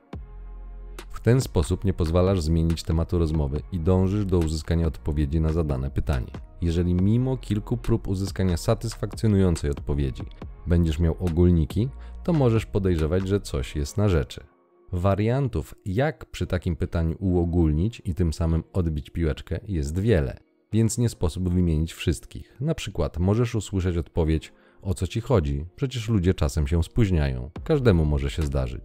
W 1.10 1.20
ten 1.20 1.42
sposób 1.42 1.86
nie 1.86 1.94
pozwalasz 1.94 2.42
zmienić 2.42 2.84
tematu 2.84 3.20
rozmowy 3.20 3.62
i 3.72 3.80
dążysz 3.80 4.26
do 4.26 4.40
uzyskania 4.40 4.88
odpowiedzi 4.88 5.42
na 5.42 5.52
zadane 5.52 5.92
pytanie. 5.92 6.32
Jeżeli 6.62 6.94
mimo 6.94 7.38
kilku 7.38 7.78
prób 7.78 8.08
uzyskania 8.08 8.58
satysfakcjonującej 8.58 9.72
odpowiedzi 9.72 10.24
będziesz 10.68 11.00
miał 11.00 11.16
ogólniki, 11.20 11.90
to 12.24 12.34
możesz 12.34 12.66
podejrzewać, 12.66 13.28
że 13.28 13.42
coś 13.42 13.76
jest 13.76 13.98
na 13.98 14.10
rzeczy. 14.10 14.59
Wariantów, 14.92 15.76
jak 15.86 16.26
przy 16.26 16.48
takim 16.48 16.76
pytaniu 16.76 17.16
uogólnić 17.20 18.02
i 18.06 18.16
tym 18.16 18.34
samym 18.34 18.64
odbić 18.74 19.10
piłeczkę, 19.10 19.60
jest 19.68 20.00
wiele, 20.00 20.38
więc 20.72 20.98
nie 20.98 21.10
sposób 21.10 21.50
wymienić 21.54 21.94
wszystkich. 21.94 22.58
Na 22.62 22.76
przykład 22.76 23.18
możesz 23.18 23.56
usłyszeć 23.56 23.98
odpowiedź: 23.98 24.54
O 24.82 24.94
co 24.94 25.08
ci 25.08 25.22
chodzi? 25.22 25.66
Przecież 25.76 26.10
ludzie 26.10 26.34
czasem 26.34 26.68
się 26.68 26.84
spóźniają. 26.84 27.50
Każdemu 27.64 28.06
może 28.06 28.30
się 28.30 28.44
zdarzyć. 28.44 28.84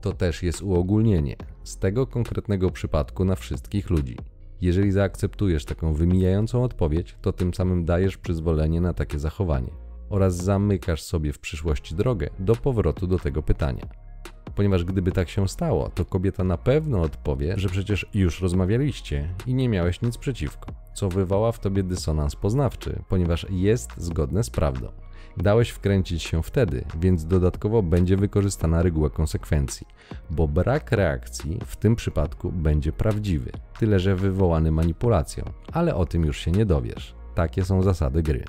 To 0.00 0.12
też 0.12 0.42
jest 0.42 0.62
uogólnienie 0.62 1.36
z 1.62 1.78
tego 1.78 2.06
konkretnego 2.06 2.70
przypadku 2.70 3.24
na 3.24 3.36
wszystkich 3.36 3.90
ludzi. 3.90 4.16
Jeżeli 4.60 4.92
zaakceptujesz 4.92 5.64
taką 5.64 5.92
wymijającą 5.92 6.62
odpowiedź, 6.62 7.16
to 7.22 7.32
tym 7.32 7.54
samym 7.54 7.84
dajesz 7.84 8.16
przyzwolenie 8.16 8.80
na 8.80 8.94
takie 8.94 9.18
zachowanie 9.18 9.70
oraz 10.08 10.36
zamykasz 10.36 11.02
sobie 11.02 11.32
w 11.32 11.38
przyszłości 11.38 11.94
drogę 11.94 12.30
do 12.38 12.56
powrotu 12.56 13.06
do 13.06 13.18
tego 13.18 13.42
pytania. 13.42 14.09
Ponieważ 14.54 14.84
gdyby 14.84 15.12
tak 15.12 15.28
się 15.28 15.48
stało, 15.48 15.88
to 15.88 16.04
kobieta 16.04 16.44
na 16.44 16.58
pewno 16.58 17.02
odpowie, 17.02 17.54
że 17.56 17.68
przecież 17.68 18.06
już 18.14 18.40
rozmawialiście 18.40 19.34
i 19.46 19.54
nie 19.54 19.68
miałeś 19.68 20.02
nic 20.02 20.18
przeciwko, 20.18 20.72
co 20.94 21.08
wywoła 21.08 21.52
w 21.52 21.58
tobie 21.58 21.82
dysonans 21.82 22.36
poznawczy, 22.36 23.02
ponieważ 23.08 23.46
jest 23.50 23.90
zgodne 23.96 24.44
z 24.44 24.50
prawdą. 24.50 24.88
Dałeś 25.36 25.70
wkręcić 25.70 26.22
się 26.22 26.42
wtedy, 26.42 26.84
więc 27.00 27.26
dodatkowo 27.26 27.82
będzie 27.82 28.16
wykorzystana 28.16 28.82
reguła 28.82 29.10
konsekwencji, 29.10 29.86
bo 30.30 30.48
brak 30.48 30.92
reakcji 30.92 31.58
w 31.66 31.76
tym 31.76 31.96
przypadku 31.96 32.52
będzie 32.52 32.92
prawdziwy, 32.92 33.50
tyle 33.78 33.98
że 33.98 34.16
wywołany 34.16 34.72
manipulacją, 34.72 35.44
ale 35.72 35.94
o 35.94 36.06
tym 36.06 36.24
już 36.24 36.38
się 36.38 36.50
nie 36.50 36.66
dowiesz. 36.66 37.14
Takie 37.34 37.64
są 37.64 37.82
zasady 37.82 38.22
gry. 38.22 38.44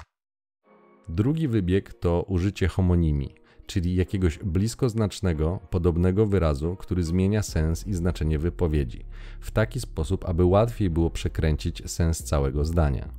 Drugi 1.10 1.48
wybieg 1.48 1.94
to 1.94 2.26
użycie 2.28 2.68
homonimii, 2.68 3.36
czyli 3.72 3.96
jakiegoś 3.96 4.38
bliskoznacznego, 4.38 5.60
podobnego 5.70 6.26
wyrazu, 6.26 6.76
który 6.76 7.04
zmienia 7.04 7.44
sens 7.44 7.88
i 7.88 7.94
znaczenie 7.94 8.40
wypowiedzi, 8.40 9.06
w 9.40 9.52
taki 9.52 9.80
sposób, 9.80 10.30
aby 10.30 10.46
łatwiej 10.46 10.90
było 10.90 11.10
przekręcić 11.10 11.92
sens 11.92 12.24
całego 12.24 12.66
zdania. 12.66 13.10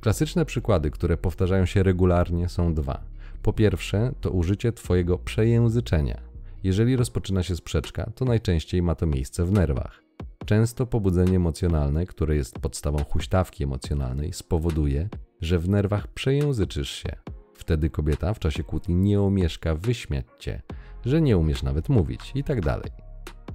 Klasyczne 0.00 0.44
przykłady, 0.44 0.90
które 0.90 1.16
powtarzają 1.16 1.66
się 1.66 1.82
regularnie, 1.82 2.48
są 2.48 2.74
dwa. 2.74 3.00
Po 3.42 3.52
pierwsze, 3.52 4.12
to 4.20 4.30
użycie 4.30 4.72
Twojego 4.72 5.18
przejęzyczenia. 5.18 6.20
Jeżeli 6.64 6.96
rozpoczyna 6.96 7.42
się 7.42 7.56
sprzeczka, 7.56 8.10
to 8.14 8.24
najczęściej 8.24 8.82
ma 8.82 8.94
to 8.94 9.06
miejsce 9.06 9.44
w 9.44 9.52
nerwach. 9.52 10.02
Często 10.46 10.86
pobudzenie 10.86 11.36
emocjonalne, 11.36 12.06
które 12.06 12.36
jest 12.36 12.58
podstawą 12.58 13.04
huśtawki 13.04 13.64
emocjonalnej, 13.64 14.32
spowoduje, 14.32 15.08
że 15.40 15.58
w 15.58 15.68
nerwach 15.68 16.08
przejęzyczysz 16.08 16.90
się. 16.90 17.39
Wtedy 17.60 17.90
kobieta 17.90 18.34
w 18.34 18.38
czasie 18.38 18.64
kłótni 18.64 18.94
nie 18.94 19.20
omieszka 19.20 19.74
wyśmiać 19.74 20.24
cię, 20.38 20.62
że 21.04 21.20
nie 21.20 21.38
umiesz 21.38 21.62
nawet 21.62 21.88
mówić 21.88 22.32
i 22.34 22.44
tak 22.44 22.60
dalej. 22.60 22.90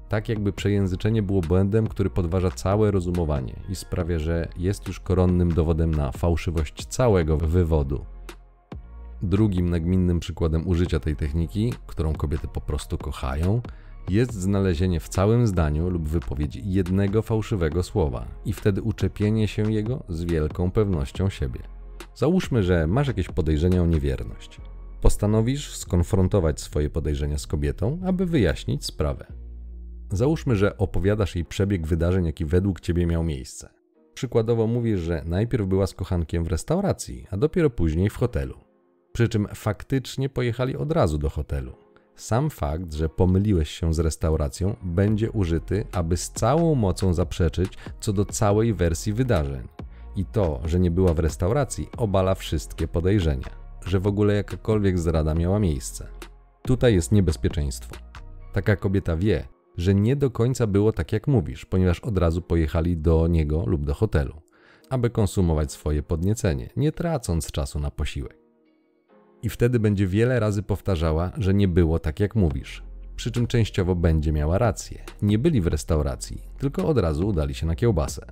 Tak 0.10 0.30
jakby 0.30 0.54
przejęzyczenie 0.54 1.22
było 1.24 1.42
błędem, 1.42 1.88
który 1.88 2.10
podważa 2.10 2.52
całe 2.52 2.92
rozumowanie 2.92 3.56
i 3.70 3.76
sprawia, 3.76 4.20
że 4.20 4.48
jest 4.58 4.88
już 4.88 5.00
koronnym 5.00 5.54
dowodem 5.54 5.92
na 5.92 6.12
fałszywość 6.12 6.86
całego 6.86 7.38
wywodu. 7.38 8.06
Drugim 9.22 9.70
nagminnym 9.70 10.20
przykładem 10.20 10.68
użycia 10.68 11.00
tej 11.00 11.16
techniki, 11.16 11.74
którą 11.88 12.14
kobiety 12.14 12.48
po 12.48 12.62
prostu 12.62 12.98
kochają, 12.98 13.62
jest 14.10 14.34
znalezienie 14.34 15.00
w 15.00 15.10
całym 15.10 15.48
zdaniu 15.48 15.90
lub 15.90 16.08
wypowiedzi 16.08 16.62
jednego 16.66 17.22
fałszywego 17.22 17.84
słowa 17.84 18.26
i 18.46 18.54
wtedy 18.54 18.82
uczepienie 18.82 19.48
się 19.48 19.74
jego 19.74 20.04
z 20.10 20.24
wielką 20.24 20.72
pewnością 20.72 21.30
siebie. 21.30 21.75
Załóżmy, 22.16 22.64
że 22.64 22.88
masz 22.88 23.08
jakieś 23.08 23.28
podejrzenia 23.28 23.84
o 23.84 23.86
niewierność. 23.86 24.62
Postanowisz 25.02 25.76
skonfrontować 25.76 26.62
swoje 26.62 26.90
podejrzenia 26.90 27.38
z 27.38 27.48
kobietą, 27.48 28.00
aby 28.06 28.26
wyjaśnić 28.26 28.86
sprawę. 28.86 29.26
Załóżmy, 30.12 30.56
że 30.56 30.78
opowiadasz 30.78 31.36
jej 31.36 31.46
przebieg 31.46 31.88
wydarzeń, 31.88 32.26
jaki 32.26 32.46
według 32.46 32.80
ciebie 32.80 33.06
miał 33.06 33.24
miejsce. 33.24 33.70
Przykładowo 34.14 34.68
mówisz, 34.68 35.00
że 35.00 35.24
najpierw 35.26 35.68
była 35.68 35.88
z 35.88 35.94
kochankiem 35.94 36.44
w 36.44 36.48
restauracji, 36.48 37.28
a 37.32 37.38
dopiero 37.38 37.70
później 37.70 38.10
w 38.10 38.18
hotelu. 38.18 38.60
Przy 39.14 39.30
czym 39.30 39.48
faktycznie 39.56 40.30
pojechali 40.30 40.78
od 40.78 40.92
razu 40.92 41.18
do 41.18 41.30
hotelu. 41.30 41.76
Sam 42.16 42.50
fakt, 42.50 42.94
że 42.94 43.10
pomyliłeś 43.10 43.70
się 43.70 43.94
z 43.94 44.00
restauracją, 44.00 44.76
będzie 44.84 45.32
użyty, 45.32 45.86
aby 45.92 46.18
z 46.18 46.32
całą 46.32 46.76
mocą 46.76 47.14
zaprzeczyć 47.14 47.74
co 48.00 48.14
do 48.14 48.26
całej 48.26 48.74
wersji 48.74 49.14
wydarzeń. 49.14 49.68
I 50.16 50.26
to, 50.26 50.60
że 50.66 50.80
nie 50.80 50.92
była 50.92 51.14
w 51.14 51.20
restauracji, 51.20 51.90
obala 51.98 52.36
wszystkie 52.36 52.88
podejrzenia, 52.88 53.50
że 53.86 54.00
w 54.00 54.08
ogóle 54.08 54.36
jakakolwiek 54.36 55.00
zdrada 55.00 55.34
miała 55.34 55.60
miejsce. 55.60 56.08
Tutaj 56.62 56.94
jest 56.94 57.12
niebezpieczeństwo. 57.12 57.96
Taka 58.54 58.76
kobieta 58.76 59.18
wie, 59.18 59.48
że 59.78 59.96
nie 59.96 60.16
do 60.16 60.32
końca 60.32 60.68
było 60.68 60.92
tak 60.92 61.12
jak 61.12 61.28
mówisz, 61.28 61.66
ponieważ 61.66 62.00
od 62.00 62.18
razu 62.18 62.42
pojechali 62.42 62.98
do 62.98 63.28
niego 63.28 63.64
lub 63.66 63.86
do 63.86 63.94
hotelu, 63.94 64.42
aby 64.90 65.10
konsumować 65.10 65.72
swoje 65.72 66.04
podniecenie, 66.04 66.70
nie 66.76 66.92
tracąc 66.92 67.52
czasu 67.52 67.80
na 67.80 67.92
posiłek. 67.92 68.38
I 69.44 69.50
wtedy 69.50 69.80
będzie 69.80 70.08
wiele 70.08 70.40
razy 70.40 70.64
powtarzała, 70.64 71.32
że 71.38 71.54
nie 71.54 71.68
było 71.68 72.00
tak 72.00 72.20
jak 72.20 72.36
mówisz. 72.36 72.84
Przy 73.16 73.32
czym 73.32 73.48
częściowo 73.48 73.96
będzie 73.96 74.32
miała 74.32 74.58
rację. 74.58 75.04
Nie 75.22 75.40
byli 75.40 75.62
w 75.62 75.68
restauracji, 75.68 76.42
tylko 76.58 76.88
od 76.88 76.98
razu 76.98 77.28
udali 77.28 77.54
się 77.54 77.68
na 77.68 77.76
kiełbasę. 77.76 78.26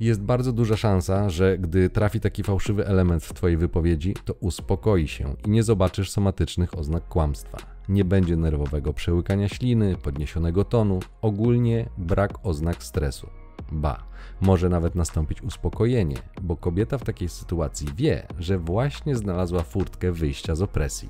Jest 0.00 0.22
bardzo 0.22 0.52
duża 0.52 0.76
szansa, 0.76 1.30
że 1.30 1.58
gdy 1.58 1.90
trafi 1.90 2.20
taki 2.20 2.42
fałszywy 2.42 2.86
element 2.86 3.24
w 3.24 3.32
Twojej 3.32 3.56
wypowiedzi, 3.56 4.14
to 4.24 4.34
uspokoi 4.40 5.08
się 5.08 5.34
i 5.46 5.50
nie 5.50 5.62
zobaczysz 5.62 6.10
somatycznych 6.10 6.78
oznak 6.78 7.08
kłamstwa 7.08 7.76
nie 7.88 8.04
będzie 8.04 8.36
nerwowego 8.36 8.92
przełykania 8.92 9.48
śliny, 9.48 9.96
podniesionego 9.96 10.64
tonu, 10.64 11.00
ogólnie 11.22 11.88
brak 11.98 12.46
oznak 12.46 12.82
stresu. 12.82 13.26
Ba, 13.72 14.02
może 14.40 14.68
nawet 14.68 14.94
nastąpić 14.94 15.42
uspokojenie, 15.42 16.16
bo 16.42 16.56
kobieta 16.56 16.98
w 16.98 17.04
takiej 17.04 17.28
sytuacji 17.28 17.88
wie, 17.96 18.26
że 18.38 18.58
właśnie 18.58 19.16
znalazła 19.16 19.62
furtkę 19.62 20.12
wyjścia 20.12 20.54
z 20.54 20.62
opresji. 20.62 21.08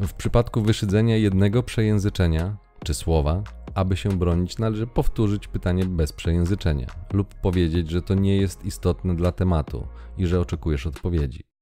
W 0.00 0.12
przypadku 0.12 0.62
wyszydzenia 0.62 1.16
jednego 1.16 1.62
przejęzyczenia 1.62 2.56
czy 2.84 2.94
słowa, 2.94 3.42
aby 3.74 3.96
się 3.96 4.18
bronić, 4.18 4.58
należy 4.58 4.86
powtórzyć 4.86 5.48
pytanie 5.48 5.84
bez 5.84 6.12
przejęzyczenia 6.12 6.86
lub 7.12 7.34
powiedzieć, 7.34 7.90
że 7.90 8.02
to 8.02 8.14
nie 8.14 8.36
jest 8.36 8.64
istotne 8.64 9.16
dla 9.16 9.32
tematu 9.32 9.86
i 10.18 10.26
że 10.26 10.40
oczekujesz 10.40 10.86
odpowiedzi. 10.86 11.52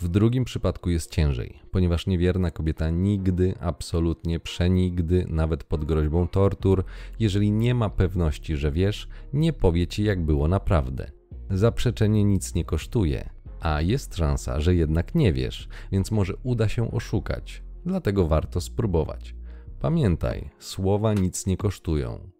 W 0.00 0.08
drugim 0.08 0.44
przypadku 0.44 0.90
jest 0.90 1.10
ciężej, 1.10 1.60
ponieważ 1.70 2.06
niewierna 2.06 2.50
kobieta 2.50 2.90
nigdy, 2.90 3.54
absolutnie 3.60 4.40
przenigdy, 4.40 5.26
nawet 5.28 5.64
pod 5.64 5.84
groźbą 5.84 6.28
tortur, 6.28 6.84
jeżeli 7.18 7.50
nie 7.50 7.74
ma 7.74 7.90
pewności, 7.90 8.56
że 8.56 8.72
wiesz, 8.72 9.08
nie 9.32 9.52
powie 9.52 9.86
ci 9.86 10.04
jak 10.04 10.24
było 10.24 10.48
naprawdę. 10.48 11.10
Zaprzeczenie 11.50 12.24
nic 12.24 12.54
nie 12.54 12.64
kosztuje, 12.64 13.30
a 13.60 13.80
jest 13.80 14.16
szansa, 14.16 14.60
że 14.60 14.74
jednak 14.74 15.14
nie 15.14 15.32
wiesz, 15.32 15.68
więc 15.92 16.10
może 16.10 16.34
uda 16.42 16.68
się 16.68 16.90
oszukać, 16.90 17.62
dlatego 17.86 18.26
warto 18.28 18.60
spróbować. 18.60 19.34
Pamiętaj, 19.84 20.50
słowa 20.58 21.14
nic 21.14 21.46
nie 21.46 21.56
kosztują. 21.56 22.30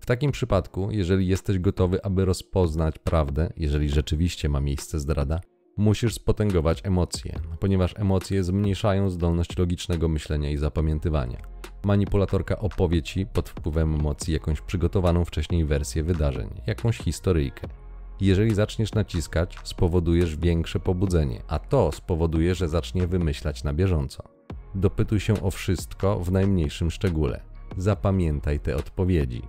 W 0.00 0.06
takim 0.06 0.32
przypadku, 0.32 0.88
jeżeli 0.90 1.26
jesteś 1.28 1.58
gotowy, 1.58 2.04
aby 2.04 2.24
rozpoznać 2.24 2.98
prawdę, 2.98 3.52
jeżeli 3.56 3.88
rzeczywiście 3.88 4.48
ma 4.48 4.60
miejsce 4.60 4.98
zdrada, 4.98 5.40
musisz 5.76 6.14
spotęgować 6.14 6.80
emocje, 6.84 7.40
ponieważ 7.60 7.94
emocje 7.96 8.44
zmniejszają 8.44 9.10
zdolność 9.10 9.58
logicznego 9.58 10.08
myślenia 10.08 10.50
i 10.50 10.56
zapamiętywania. 10.56 11.42
Manipulatorka 11.84 12.58
opowie 12.58 13.02
ci 13.02 13.26
pod 13.26 13.48
wpływem 13.48 13.94
emocji 13.94 14.34
jakąś 14.34 14.60
przygotowaną 14.60 15.24
wcześniej 15.24 15.64
wersję 15.64 16.02
wydarzeń, 16.02 16.48
jakąś 16.66 16.98
historyjkę. 16.98 17.68
Jeżeli 18.20 18.54
zaczniesz 18.54 18.94
naciskać, 18.94 19.56
spowodujesz 19.64 20.36
większe 20.36 20.80
pobudzenie, 20.80 21.42
a 21.48 21.58
to 21.58 21.92
spowoduje, 21.92 22.54
że 22.54 22.68
zacznie 22.68 23.06
wymyślać 23.06 23.64
na 23.64 23.72
bieżąco. 23.72 24.39
Dopytuj 24.74 25.20
się 25.20 25.42
o 25.42 25.50
wszystko 25.50 26.20
w 26.20 26.32
najmniejszym 26.32 26.90
szczególe. 26.90 27.42
Zapamiętaj 27.76 28.60
te 28.60 28.76
odpowiedzi. 28.76 29.42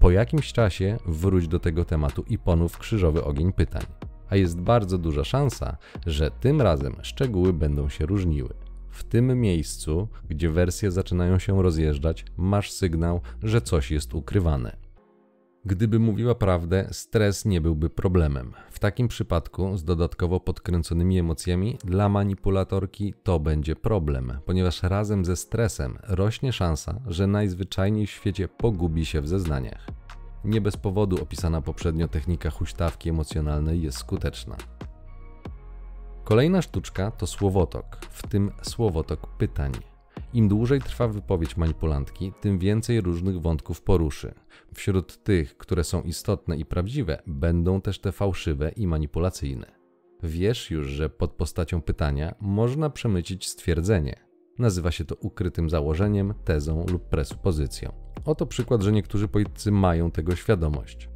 Po 0.00 0.10
jakimś 0.10 0.52
czasie 0.52 0.98
wróć 1.06 1.48
do 1.48 1.58
tego 1.58 1.84
tematu 1.84 2.24
i 2.28 2.38
ponów 2.38 2.78
krzyżowy 2.78 3.24
ogień 3.24 3.52
pytań. 3.52 3.82
A 4.30 4.36
jest 4.36 4.60
bardzo 4.60 4.98
duża 4.98 5.24
szansa, 5.24 5.76
że 6.06 6.30
tym 6.30 6.62
razem 6.62 6.96
szczegóły 7.02 7.52
będą 7.52 7.88
się 7.88 8.06
różniły. 8.06 8.54
W 8.90 9.04
tym 9.04 9.40
miejscu, 9.40 10.08
gdzie 10.28 10.50
wersje 10.50 10.90
zaczynają 10.90 11.38
się 11.38 11.62
rozjeżdżać, 11.62 12.24
masz 12.36 12.72
sygnał, 12.72 13.20
że 13.42 13.60
coś 13.60 13.90
jest 13.90 14.14
ukrywane. 14.14 14.87
Gdyby 15.64 15.98
mówiła 15.98 16.34
prawdę, 16.34 16.88
stres 16.92 17.44
nie 17.44 17.60
byłby 17.60 17.90
problemem. 17.90 18.52
W 18.70 18.78
takim 18.78 19.08
przypadku, 19.08 19.76
z 19.76 19.84
dodatkowo 19.84 20.40
podkręconymi 20.40 21.18
emocjami, 21.18 21.78
dla 21.84 22.08
manipulatorki 22.08 23.14
to 23.22 23.40
będzie 23.40 23.76
problem, 23.76 24.32
ponieważ 24.46 24.82
razem 24.82 25.24
ze 25.24 25.36
stresem 25.36 25.98
rośnie 26.02 26.52
szansa, 26.52 27.00
że 27.06 27.26
najzwyczajniej 27.26 28.06
w 28.06 28.10
świecie 28.10 28.48
pogubi 28.48 29.06
się 29.06 29.20
w 29.20 29.28
zeznaniach. 29.28 29.86
Nie 30.44 30.60
bez 30.60 30.76
powodu 30.76 31.22
opisana 31.22 31.60
poprzednio 31.60 32.08
technika 32.08 32.50
huśtawki 32.50 33.10
emocjonalnej 33.10 33.82
jest 33.82 33.98
skuteczna. 33.98 34.56
Kolejna 36.24 36.62
sztuczka 36.62 37.10
to 37.10 37.26
słowotok, 37.26 37.98
w 38.10 38.28
tym 38.28 38.50
słowotok 38.62 39.26
pytań. 39.36 39.72
Im 40.32 40.48
dłużej 40.48 40.80
trwa 40.80 41.08
wypowiedź 41.08 41.56
manipulantki, 41.56 42.32
tym 42.40 42.58
więcej 42.58 43.00
różnych 43.00 43.40
wątków 43.40 43.82
poruszy. 43.82 44.34
Wśród 44.74 45.22
tych, 45.22 45.56
które 45.56 45.84
są 45.84 46.02
istotne 46.02 46.56
i 46.56 46.64
prawdziwe, 46.64 47.22
będą 47.26 47.80
też 47.80 47.98
te 47.98 48.12
fałszywe 48.12 48.70
i 48.76 48.86
manipulacyjne. 48.86 49.66
Wiesz 50.22 50.70
już, 50.70 50.86
że 50.86 51.08
pod 51.10 51.32
postacią 51.32 51.82
pytania 51.82 52.34
można 52.40 52.90
przemycić 52.90 53.48
stwierdzenie. 53.48 54.16
Nazywa 54.58 54.90
się 54.90 55.04
to 55.04 55.14
ukrytym 55.14 55.70
założeniem, 55.70 56.34
tezą 56.44 56.86
lub 56.92 57.08
presupozycją. 57.08 57.92
Oto 58.24 58.46
przykład, 58.46 58.82
że 58.82 58.92
niektórzy 58.92 59.28
politycy 59.28 59.70
mają 59.72 60.10
tego 60.10 60.36
świadomość. 60.36 61.08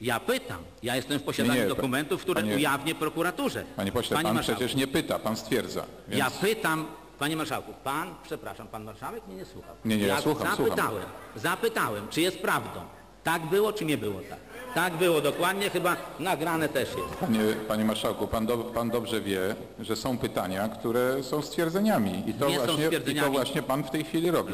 Ja 0.00 0.20
pytam. 0.20 0.58
Ja 0.82 0.96
jestem 0.96 1.18
w 1.18 1.22
posiadaniu 1.22 1.62
Nie, 1.62 1.68
dokumentów, 1.68 2.22
które 2.22 2.40
panie- 2.40 2.54
ujawnię 2.56 2.94
prokuraturze. 2.94 3.64
Panie 3.76 3.92
pośle, 3.92 4.14
Panie 4.14 4.24
pan 4.26 4.34
marszałku, 4.34 4.58
przecież 4.60 4.76
nie 4.76 4.86
pyta, 4.86 5.18
pan 5.18 5.36
stwierdza. 5.36 5.86
Więc... 6.08 6.18
Ja 6.18 6.30
pytam, 6.30 6.86
panie 7.18 7.36
marszałku, 7.36 7.72
pan, 7.84 8.08
przepraszam, 8.22 8.68
pan 8.68 8.84
marszałek 8.84 9.26
mnie 9.26 9.36
nie 9.36 9.44
słuchał. 9.44 9.74
Nie, 9.84 9.96
nie, 9.96 10.06
ja 10.06 10.20
słucham, 10.20 10.56
słucham. 10.56 10.76
zapytałem, 10.76 11.02
zapytałem, 11.36 12.08
czy 12.08 12.20
jest 12.20 12.38
prawdą. 12.38 12.80
Tak 13.24 13.46
było, 13.46 13.72
czy 13.72 13.84
nie 13.84 13.98
było 13.98 14.20
tak? 14.30 14.38
Tak 14.74 14.96
było 14.96 15.20
dokładnie, 15.20 15.70
chyba 15.70 15.96
nagrane 16.20 16.68
też 16.68 16.88
jest. 16.88 17.14
Panie, 17.20 17.40
panie 17.68 17.84
marszałku, 17.84 18.26
pan, 18.26 18.46
do, 18.46 18.58
pan 18.58 18.90
dobrze 18.90 19.20
wie, 19.20 19.56
że 19.80 19.96
są 19.96 20.18
pytania, 20.18 20.68
które 20.68 21.22
są 21.22 21.42
stwierdzeniami. 21.42 22.30
I 22.30 22.34
to, 22.34 22.48
Nie 22.48 22.58
są 22.58 22.66
właśnie, 22.66 23.12
i 23.12 23.14
to 23.14 23.30
właśnie 23.30 23.62
pan 23.62 23.84
w 23.84 23.90
tej 23.90 24.04
chwili 24.04 24.30
robi. 24.30 24.52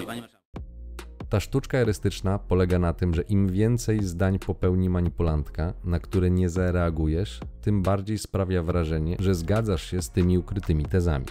Ta 1.29 1.41
sztuczka 1.41 1.79
erystyczna 1.79 2.39
polega 2.39 2.79
na 2.79 2.93
tym, 2.93 3.15
że 3.15 3.23
im 3.23 3.49
więcej 3.49 4.05
zdań 4.05 4.39
popełni 4.39 4.91
manipulantka, 4.91 5.73
na 5.85 5.99
które 5.99 6.31
nie 6.31 6.49
zareagujesz, 6.49 7.41
tym 7.61 7.83
bardziej 7.83 8.19
sprawia 8.19 8.63
wrażenie, 8.63 9.17
że 9.21 9.35
zgadzasz 9.35 9.91
się 9.91 10.03
z 10.03 10.11
tymi 10.11 10.39
ukrytymi 10.39 10.85
tezami. 10.85 11.27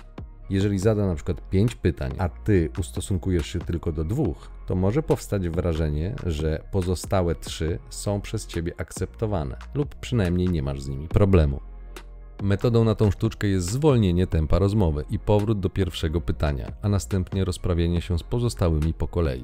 Jeżeli 0.52 0.80
zada 0.80 1.08
na 1.08 1.16
przykład 1.16 1.50
5 1.50 1.76
pytań, 1.76 2.12
a 2.18 2.30
ty 2.30 2.70
ustosunkujesz 2.80 3.48
się 3.48 3.60
tylko 3.60 3.92
do 3.92 4.04
dwóch, 4.04 4.50
to 4.68 4.76
może 4.76 5.04
powstać 5.04 5.50
wrażenie, 5.50 6.16
że 6.26 6.64
pozostałe 6.72 7.36
trzy 7.36 7.80
są 7.90 8.22
przez 8.22 8.48
ciebie 8.48 8.74
akceptowane, 8.78 9.58
lub 9.74 9.96
przynajmniej 9.96 10.50
nie 10.50 10.64
masz 10.64 10.82
z 10.82 10.88
nimi 10.88 11.08
problemu. 11.08 11.60
Metodą 12.44 12.84
na 12.84 12.96
tą 12.96 13.12
sztuczkę 13.12 13.48
jest 13.48 13.72
zwolnienie 13.72 14.28
tempa 14.28 14.60
rozmowy 14.60 15.06
i 15.10 15.20
powrót 15.20 15.60
do 15.60 15.70
pierwszego 15.70 16.22
pytania, 16.22 16.72
a 16.82 16.90
następnie 16.90 17.46
rozprawienie 17.46 18.02
się 18.02 18.18
z 18.18 18.24
pozostałymi 18.24 18.94
po 18.94 19.08
kolei. 19.08 19.44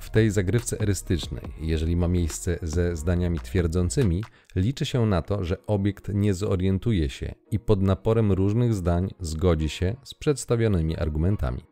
W 0.00 0.10
tej 0.10 0.30
zagrywce 0.30 0.80
erystycznej, 0.80 1.44
jeżeli 1.60 1.96
ma 1.96 2.08
miejsce 2.08 2.58
ze 2.62 2.96
zdaniami 2.96 3.40
twierdzącymi, 3.40 4.24
liczy 4.56 4.86
się 4.86 5.06
na 5.06 5.22
to, 5.22 5.44
że 5.44 5.66
obiekt 5.66 6.08
nie 6.14 6.34
zorientuje 6.34 7.10
się 7.10 7.34
i 7.50 7.58
pod 7.58 7.82
naporem 7.82 8.32
różnych 8.32 8.74
zdań 8.74 9.08
zgodzi 9.20 9.68
się 9.68 9.96
z 10.02 10.14
przedstawionymi 10.14 10.96
argumentami. 10.96 11.64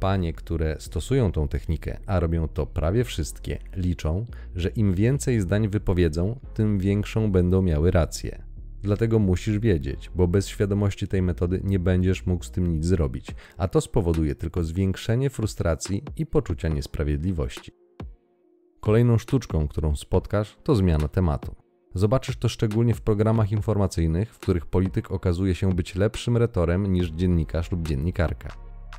Panie, 0.00 0.32
które 0.32 0.76
stosują 0.78 1.32
tą 1.32 1.48
technikę, 1.48 1.98
a 2.06 2.20
robią 2.20 2.48
to 2.48 2.66
prawie 2.66 3.04
wszystkie, 3.04 3.58
liczą, 3.76 4.26
że 4.54 4.68
im 4.68 4.94
więcej 4.94 5.40
zdań 5.40 5.68
wypowiedzą, 5.68 6.40
tym 6.54 6.78
większą 6.78 7.32
będą 7.32 7.62
miały 7.62 7.90
rację. 7.90 8.49
Dlatego 8.82 9.18
musisz 9.18 9.58
wiedzieć, 9.58 10.10
bo 10.14 10.28
bez 10.28 10.48
świadomości 10.48 11.08
tej 11.08 11.22
metody 11.22 11.60
nie 11.64 11.78
będziesz 11.78 12.26
mógł 12.26 12.44
z 12.44 12.50
tym 12.50 12.66
nic 12.66 12.84
zrobić, 12.84 13.26
a 13.56 13.68
to 13.68 13.80
spowoduje 13.80 14.34
tylko 14.34 14.64
zwiększenie 14.64 15.30
frustracji 15.30 16.02
i 16.16 16.26
poczucia 16.26 16.68
niesprawiedliwości. 16.68 17.72
Kolejną 18.80 19.18
sztuczką, 19.18 19.68
którą 19.68 19.96
spotkasz, 19.96 20.58
to 20.62 20.74
zmiana 20.74 21.08
tematu. 21.08 21.54
Zobaczysz 21.94 22.36
to 22.36 22.48
szczególnie 22.48 22.94
w 22.94 23.00
programach 23.00 23.52
informacyjnych, 23.52 24.34
w 24.34 24.38
których 24.38 24.66
polityk 24.66 25.10
okazuje 25.10 25.54
się 25.54 25.72
być 25.72 25.94
lepszym 25.94 26.36
retorem 26.36 26.92
niż 26.92 27.10
dziennikarz 27.10 27.72
lub 27.72 27.88
dziennikarka. 27.88 28.48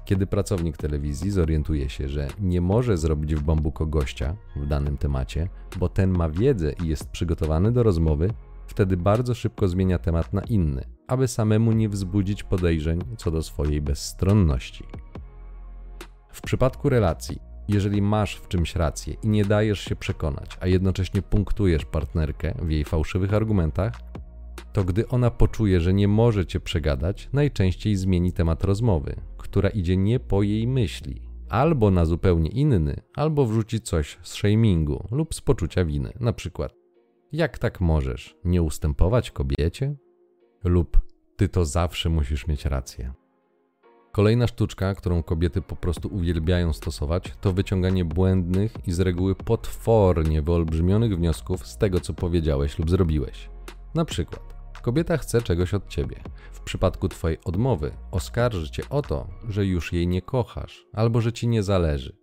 Kiedy 0.06 0.28
pracownik 0.28 0.78
telewizji 0.78 1.32
zorientuje 1.32 1.89
się, 1.89 2.10
że 2.10 2.28
nie 2.39 2.62
może 2.62 2.98
zrobić 2.98 3.36
w 3.36 3.44
bambuko 3.44 3.86
gościa 3.86 4.36
w 4.56 4.67
danym 4.67 4.98
temacie, 4.98 5.50
bo 5.80 5.89
ten 5.89 6.12
ma 6.12 6.30
wiedzę 6.30 6.74
i 6.84 6.88
jest 6.88 7.10
przygotowany 7.10 7.72
do 7.72 7.84
rozmowy, 7.84 8.30
wtedy 8.72 8.98
bardzo 8.98 9.34
szybko 9.34 9.68
zmienia 9.68 10.00
temat 10.00 10.34
na 10.34 10.42
inny, 10.42 10.84
aby 11.08 11.28
samemu 11.28 11.72
nie 11.72 11.90
wzbudzić 11.90 12.44
podejrzeń 12.44 13.00
co 13.18 13.32
do 13.32 13.44
swojej 13.44 13.82
bezstronności. 13.82 14.84
W 16.32 16.42
przypadku 16.42 16.90
relacji, 16.90 17.40
jeżeli 17.68 18.02
masz 18.02 18.36
w 18.36 18.48
czymś 18.48 18.76
rację 18.76 19.16
i 19.24 19.30
nie 19.30 19.46
dajesz 19.46 19.80
się 19.80 19.96
przekonać, 19.96 20.58
a 20.60 20.68
jednocześnie 20.68 21.22
punktujesz 21.22 21.86
partnerkę 21.86 22.54
w 22.62 22.72
jej 22.72 22.84
fałszywych 22.84 23.34
argumentach, 23.34 23.94
to 24.74 24.84
gdy 24.84 25.08
ona 25.08 25.32
poczuje, 25.32 25.82
że 25.82 25.94
nie 25.94 26.08
może 26.08 26.46
cię 26.46 26.60
przegadać, 26.60 27.30
najczęściej 27.34 27.96
zmieni 27.96 28.34
temat 28.34 28.64
rozmowy, 28.64 29.16
która 29.38 29.70
idzie 29.70 29.98
nie 29.98 30.20
po 30.20 30.44
jej 30.44 30.68
myśli, 30.68 31.22
albo 31.50 31.92
na 31.92 32.06
zupełnie 32.06 32.50
inny, 32.50 33.02
albo 33.16 33.46
wrzuci 33.46 33.82
coś 33.82 34.18
z 34.24 34.34
shamingu 34.34 35.08
lub 35.12 35.36
z 35.36 35.42
poczucia 35.42 35.86
winy, 35.86 36.14
na 36.20 36.34
przykład 36.34 36.81
jak 37.32 37.58
tak 37.58 37.82
możesz 37.82 38.38
nie 38.46 38.62
ustępować 38.62 39.32
kobiecie? 39.32 39.96
Lub 40.63 41.00
ty 41.38 41.50
to 41.50 41.65
zawsze 41.65 42.10
musisz 42.10 42.48
mieć 42.48 42.65
rację. 42.65 43.13
Kolejna 44.12 44.48
sztuczka, 44.48 44.96
którą 44.96 45.24
kobiety 45.24 45.62
po 45.62 45.76
prostu 45.76 46.15
uwielbiają 46.15 46.74
stosować, 46.74 47.34
to 47.41 47.54
wyciąganie 47.54 48.06
błędnych 48.06 48.74
i 48.88 48.91
z 48.91 49.00
reguły 49.00 49.36
potwornie 49.36 50.41
wyolbrzymionych 50.41 51.17
wniosków 51.17 51.67
z 51.67 51.78
tego, 51.78 52.00
co 52.00 52.13
powiedziałeś 52.13 52.80
lub 52.80 52.89
zrobiłeś. 52.89 53.50
Na 53.96 54.06
przykład, 54.06 54.54
kobieta 54.82 55.17
chce 55.17 55.41
czegoś 55.41 55.74
od 55.74 55.88
ciebie. 55.88 56.15
W 56.52 56.60
przypadku 56.60 57.10
twojej 57.10 57.38
odmowy 57.46 57.91
oskarży 58.12 58.72
cię 58.72 58.84
o 58.89 59.02
to, 59.02 59.28
że 59.50 59.65
już 59.65 59.94
jej 59.94 60.08
nie 60.08 60.22
kochasz 60.22 60.86
albo 60.94 61.22
że 61.22 61.34
ci 61.34 61.48
nie 61.48 61.63
zależy. 61.63 62.17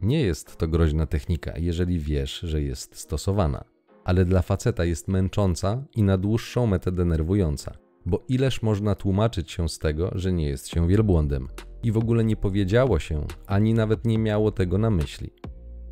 Nie 0.00 0.20
jest 0.20 0.56
to 0.56 0.68
groźna 0.68 1.06
technika, 1.06 1.52
jeżeli 1.56 1.98
wiesz, 1.98 2.40
że 2.40 2.62
jest 2.62 2.96
stosowana 2.96 3.73
ale 4.04 4.24
dla 4.24 4.42
faceta 4.42 4.84
jest 4.84 5.08
męcząca 5.08 5.84
i 5.96 6.02
na 6.02 6.18
dłuższą 6.18 6.66
metę 6.66 6.92
denerwująca, 6.92 7.72
bo 8.06 8.24
ileż 8.28 8.62
można 8.62 8.94
tłumaczyć 8.94 9.52
się 9.52 9.68
z 9.68 9.78
tego, 9.78 10.10
że 10.14 10.32
nie 10.32 10.48
jest 10.48 10.68
się 10.68 10.88
wielbłądem 10.88 11.48
i 11.82 11.92
w 11.92 11.96
ogóle 11.96 12.24
nie 12.24 12.36
powiedziało 12.36 12.98
się, 12.98 13.26
ani 13.46 13.74
nawet 13.74 14.04
nie 14.04 14.18
miało 14.18 14.50
tego 14.52 14.78
na 14.78 14.90
myśli. 14.90 15.30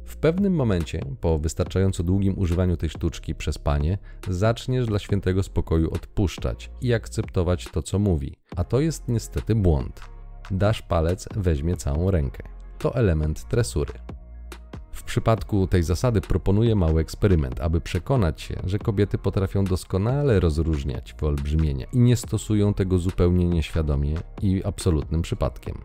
W 0.04 0.16
pewnym 0.16 0.54
momencie, 0.54 1.00
po 1.20 1.38
wystarczająco 1.38 2.02
długim 2.02 2.38
używaniu 2.38 2.76
tej 2.76 2.88
sztuczki 2.88 3.34
przez 3.34 3.58
panie, 3.58 3.98
zaczniesz 4.28 4.86
dla 4.86 4.98
świętego 4.98 5.42
spokoju 5.42 5.94
odpuszczać 5.94 6.70
i 6.80 6.94
akceptować 6.94 7.68
to, 7.68 7.82
co 7.82 7.98
mówi, 7.98 8.36
a 8.56 8.64
to 8.64 8.80
jest 8.80 9.08
niestety 9.08 9.54
błąd. 9.54 10.00
Dasz 10.50 10.82
palec, 10.82 11.28
weźmie 11.36 11.76
całą 11.76 12.10
rękę. 12.10 12.42
To 12.78 12.94
element 12.94 13.48
tresury. 13.48 13.92
W 14.92 15.02
przypadku 15.02 15.66
tej 15.66 15.82
zasady 15.82 16.20
proponuję 16.20 16.74
mały 16.74 17.00
eksperyment, 17.00 17.60
aby 17.60 17.80
przekonać 17.80 18.40
się, 18.42 18.54
że 18.64 18.78
kobiety 18.78 19.18
potrafią 19.18 19.64
doskonale 19.64 20.40
rozróżniać 20.40 21.14
wyolbrzymienia 21.20 21.86
i 21.92 21.98
nie 21.98 22.16
stosują 22.16 22.74
tego 22.74 22.98
zupełnie 22.98 23.48
nieświadomie 23.48 24.14
i 24.42 24.62
absolutnym 24.64 25.22
przypadkiem. 25.22 25.78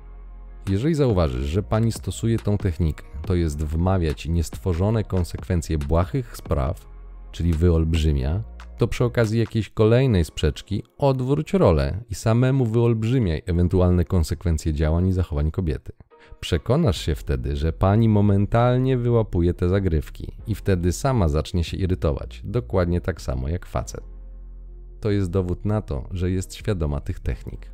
Jeżeli 0.69 0.95
zauważysz, 0.95 1.45
że 1.45 1.63
pani 1.63 1.91
stosuje 1.91 2.39
tą 2.39 2.57
technikę, 2.57 3.03
to 3.25 3.35
jest 3.35 3.63
wmawiać 3.63 4.25
niestworzone 4.25 5.03
konsekwencje 5.03 5.77
błahych 5.77 6.37
spraw, 6.37 6.87
czyli 7.31 7.53
wyolbrzymia, 7.53 8.43
to 8.77 8.87
przy 8.87 9.03
okazji 9.03 9.39
jakiejś 9.39 9.69
kolejnej 9.69 10.25
sprzeczki 10.25 10.83
odwróć 10.97 11.53
rolę 11.53 12.03
i 12.09 12.15
samemu 12.15 12.65
wyolbrzymiaj 12.65 13.41
ewentualne 13.45 14.05
konsekwencje 14.05 14.73
działań 14.73 15.07
i 15.07 15.13
zachowań 15.13 15.51
kobiety. 15.51 15.93
Przekonasz 16.39 17.01
się 17.01 17.15
wtedy, 17.15 17.55
że 17.55 17.73
pani 17.73 18.09
momentalnie 18.09 18.97
wyłapuje 18.97 19.53
te 19.53 19.69
zagrywki 19.69 20.31
i 20.47 20.55
wtedy 20.55 20.91
sama 20.91 21.27
zacznie 21.27 21.63
się 21.63 21.77
irytować, 21.77 22.41
dokładnie 22.43 23.01
tak 23.01 23.21
samo 23.21 23.49
jak 23.49 23.65
facet. 23.65 24.03
To 24.99 25.11
jest 25.11 25.31
dowód 25.31 25.65
na 25.65 25.81
to, 25.81 26.07
że 26.11 26.31
jest 26.31 26.55
świadoma 26.55 26.99
tych 26.99 27.19
technik. 27.19 27.71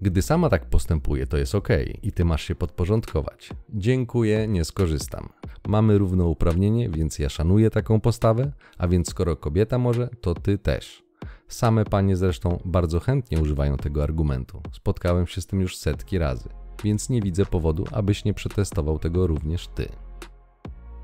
Gdy 0.00 0.22
sama 0.22 0.48
tak 0.48 0.70
postępuje, 0.70 1.26
to 1.26 1.36
jest 1.36 1.54
ok 1.54 1.68
i 2.02 2.12
ty 2.12 2.24
masz 2.24 2.42
się 2.42 2.54
podporządkować. 2.54 3.50
Dziękuję, 3.70 4.48
nie 4.48 4.64
skorzystam. 4.64 5.28
Mamy 5.68 5.98
równouprawnienie, 5.98 6.88
więc 6.88 7.18
ja 7.18 7.28
szanuję 7.28 7.70
taką 7.70 8.00
postawę, 8.00 8.52
a 8.78 8.88
więc 8.88 9.10
skoro 9.10 9.36
kobieta 9.36 9.78
może, 9.78 10.08
to 10.20 10.34
ty 10.34 10.58
też. 10.58 11.02
Same 11.48 11.84
panie 11.84 12.16
zresztą 12.16 12.60
bardzo 12.64 13.00
chętnie 13.00 13.40
używają 13.40 13.76
tego 13.76 14.02
argumentu. 14.02 14.62
Spotkałem 14.72 15.26
się 15.26 15.40
z 15.40 15.46
tym 15.46 15.60
już 15.60 15.76
setki 15.76 16.18
razy, 16.18 16.48
więc 16.84 17.08
nie 17.08 17.20
widzę 17.20 17.46
powodu, 17.46 17.84
abyś 17.92 18.24
nie 18.24 18.34
przetestował 18.34 18.98
tego 18.98 19.26
również 19.26 19.68
ty. 19.68 19.88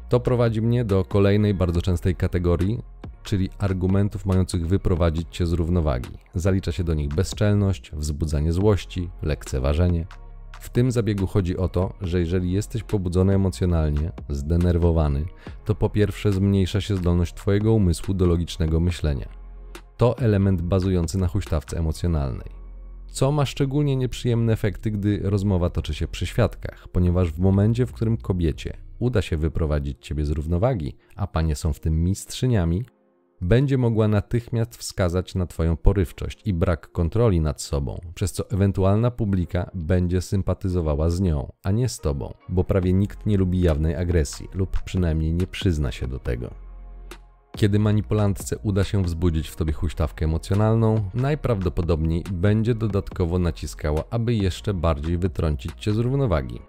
To 0.08 0.20
prowadzi 0.20 0.62
mnie 0.62 0.84
do 0.84 1.04
kolejnej 1.04 1.54
bardzo 1.54 1.82
częstej 1.82 2.14
kategorii, 2.14 2.82
czyli 3.22 3.50
argumentów 3.58 4.26
mających 4.26 4.66
wyprowadzić 4.66 5.28
cię 5.30 5.46
z 5.46 5.52
równowagi. 5.52 6.10
Zalicza 6.34 6.72
się 6.72 6.84
do 6.84 6.94
nich 6.94 7.08
bezczelność, 7.08 7.90
wzbudzanie 7.92 8.52
złości, 8.52 9.10
lekceważenie. 9.22 10.06
W 10.60 10.70
tym 10.70 10.92
zabiegu 10.92 11.26
chodzi 11.26 11.56
o 11.56 11.68
to, 11.68 11.92
że 12.00 12.20
jeżeli 12.20 12.52
jesteś 12.52 12.82
pobudzony 12.82 13.34
emocjonalnie, 13.34 14.12
zdenerwowany, 14.28 15.24
to 15.64 15.74
po 15.74 15.90
pierwsze 15.90 16.32
zmniejsza 16.32 16.80
się 16.80 16.96
zdolność 16.96 17.34
Twojego 17.34 17.72
umysłu 17.72 18.14
do 18.14 18.26
logicznego 18.26 18.80
myślenia. 18.80 19.28
To 19.96 20.18
element 20.18 20.62
bazujący 20.62 21.18
na 21.18 21.28
huśtawce 21.28 21.78
emocjonalnej. 21.78 22.57
Co 23.10 23.32
ma 23.32 23.46
szczególnie 23.46 23.96
nieprzyjemne 23.96 24.52
efekty, 24.52 24.90
gdy 24.90 25.20
rozmowa 25.22 25.70
toczy 25.70 25.94
się 25.94 26.08
przy 26.08 26.26
świadkach, 26.26 26.88
ponieważ 26.88 27.32
w 27.32 27.38
momencie, 27.38 27.86
w 27.86 27.92
którym 27.92 28.16
kobiecie 28.16 28.76
uda 28.98 29.22
się 29.22 29.36
wyprowadzić 29.36 30.06
ciebie 30.06 30.24
z 30.24 30.30
równowagi, 30.30 30.96
a 31.16 31.26
panie 31.26 31.54
są 31.54 31.72
w 31.72 31.80
tym 31.80 32.04
mistrzyniami, 32.04 32.84
będzie 33.40 33.78
mogła 33.78 34.08
natychmiast 34.08 34.76
wskazać 34.76 35.34
na 35.34 35.46
Twoją 35.46 35.76
porywczość 35.76 36.42
i 36.44 36.54
brak 36.54 36.92
kontroli 36.92 37.40
nad 37.40 37.62
sobą, 37.62 38.00
przez 38.14 38.32
co 38.32 38.50
ewentualna 38.50 39.10
publika 39.10 39.70
będzie 39.74 40.20
sympatyzowała 40.20 41.10
z 41.10 41.20
nią, 41.20 41.52
a 41.62 41.70
nie 41.70 41.88
z 41.88 41.98
Tobą, 41.98 42.34
bo 42.48 42.64
prawie 42.64 42.92
nikt 42.92 43.26
nie 43.26 43.36
lubi 43.36 43.60
jawnej 43.60 43.96
agresji 43.96 44.48
lub 44.54 44.82
przynajmniej 44.82 45.34
nie 45.34 45.46
przyzna 45.46 45.92
się 45.92 46.08
do 46.08 46.18
tego. 46.18 46.67
Kiedy 47.58 47.78
manipulantce 47.78 48.58
uda 48.62 48.84
się 48.84 49.02
wzbudzić 49.02 49.48
w 49.48 49.56
tobie 49.56 49.72
huśtawkę 49.72 50.24
emocjonalną, 50.24 51.10
najprawdopodobniej 51.14 52.24
będzie 52.32 52.74
dodatkowo 52.74 53.38
naciskała, 53.38 54.04
aby 54.10 54.34
jeszcze 54.34 54.74
bardziej 54.74 55.18
wytrącić 55.18 55.72
cię 55.78 55.92
z 55.92 55.98
równowagi. 55.98 56.60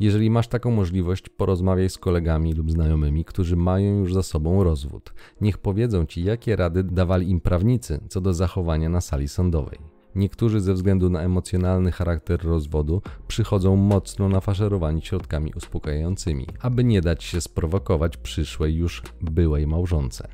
Jeżeli 0.00 0.30
masz 0.30 0.48
taką 0.48 0.70
możliwość, 0.70 1.28
porozmawiaj 1.28 1.90
z 1.90 1.98
kolegami 1.98 2.52
lub 2.52 2.70
znajomymi, 2.70 3.24
którzy 3.24 3.56
mają 3.56 3.98
już 3.98 4.14
za 4.14 4.22
sobą 4.22 4.64
rozwód. 4.64 5.14
Niech 5.40 5.58
powiedzą 5.58 6.06
ci, 6.06 6.24
jakie 6.24 6.56
rady 6.56 6.84
dawali 6.84 7.30
im 7.30 7.40
prawnicy 7.40 8.00
co 8.08 8.20
do 8.20 8.34
zachowania 8.34 8.88
na 8.88 9.00
sali 9.00 9.28
sądowej. 9.28 9.97
Niektórzy 10.18 10.60
ze 10.60 10.74
względu 10.74 11.10
na 11.10 11.22
emocjonalny 11.22 11.92
charakter 11.92 12.44
rozwodu 12.44 13.02
przychodzą 13.28 13.76
mocno 13.76 14.28
nafaszerowani 14.28 15.02
środkami 15.02 15.52
uspokajającymi, 15.56 16.46
aby 16.60 16.84
nie 16.84 17.00
dać 17.00 17.24
się 17.24 17.40
sprowokować 17.40 18.16
przyszłej 18.16 18.74
już 18.74 19.02
byłej 19.20 19.66
małżonce. 19.66 20.28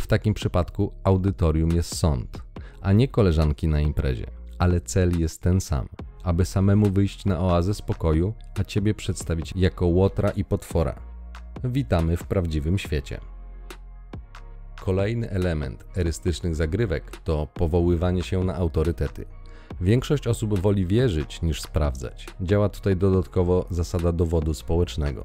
W 0.00 0.06
takim 0.06 0.34
przypadku 0.34 0.92
audytorium 1.04 1.70
jest 1.70 1.96
sąd, 1.96 2.42
a 2.80 2.92
nie 2.92 3.08
koleżanki 3.08 3.68
na 3.68 3.80
imprezie, 3.80 4.26
ale 4.58 4.80
cel 4.80 5.18
jest 5.18 5.40
ten 5.40 5.60
sam 5.60 5.88
aby 6.22 6.44
samemu 6.44 6.90
wyjść 6.90 7.24
na 7.24 7.40
oazę 7.40 7.74
spokoju, 7.74 8.34
a 8.58 8.64
ciebie 8.64 8.94
przedstawić 8.94 9.52
jako 9.56 9.86
łotra 9.86 10.30
i 10.30 10.44
potwora. 10.44 10.94
Witamy 11.64 12.16
w 12.16 12.24
prawdziwym 12.24 12.78
świecie. 12.78 13.20
Kolejny 14.80 15.30
element 15.30 15.84
erystycznych 15.96 16.56
zagrywek 16.56 17.16
to 17.24 17.46
powoływanie 17.54 18.22
się 18.22 18.44
na 18.44 18.54
autorytety. 18.54 19.24
Większość 19.80 20.26
osób 20.26 20.58
woli 20.58 20.86
wierzyć 20.86 21.42
niż 21.42 21.62
sprawdzać. 21.62 22.26
Działa 22.40 22.68
tutaj 22.68 22.96
dodatkowo 22.96 23.66
zasada 23.70 24.12
dowodu 24.12 24.54
społecznego. 24.54 25.24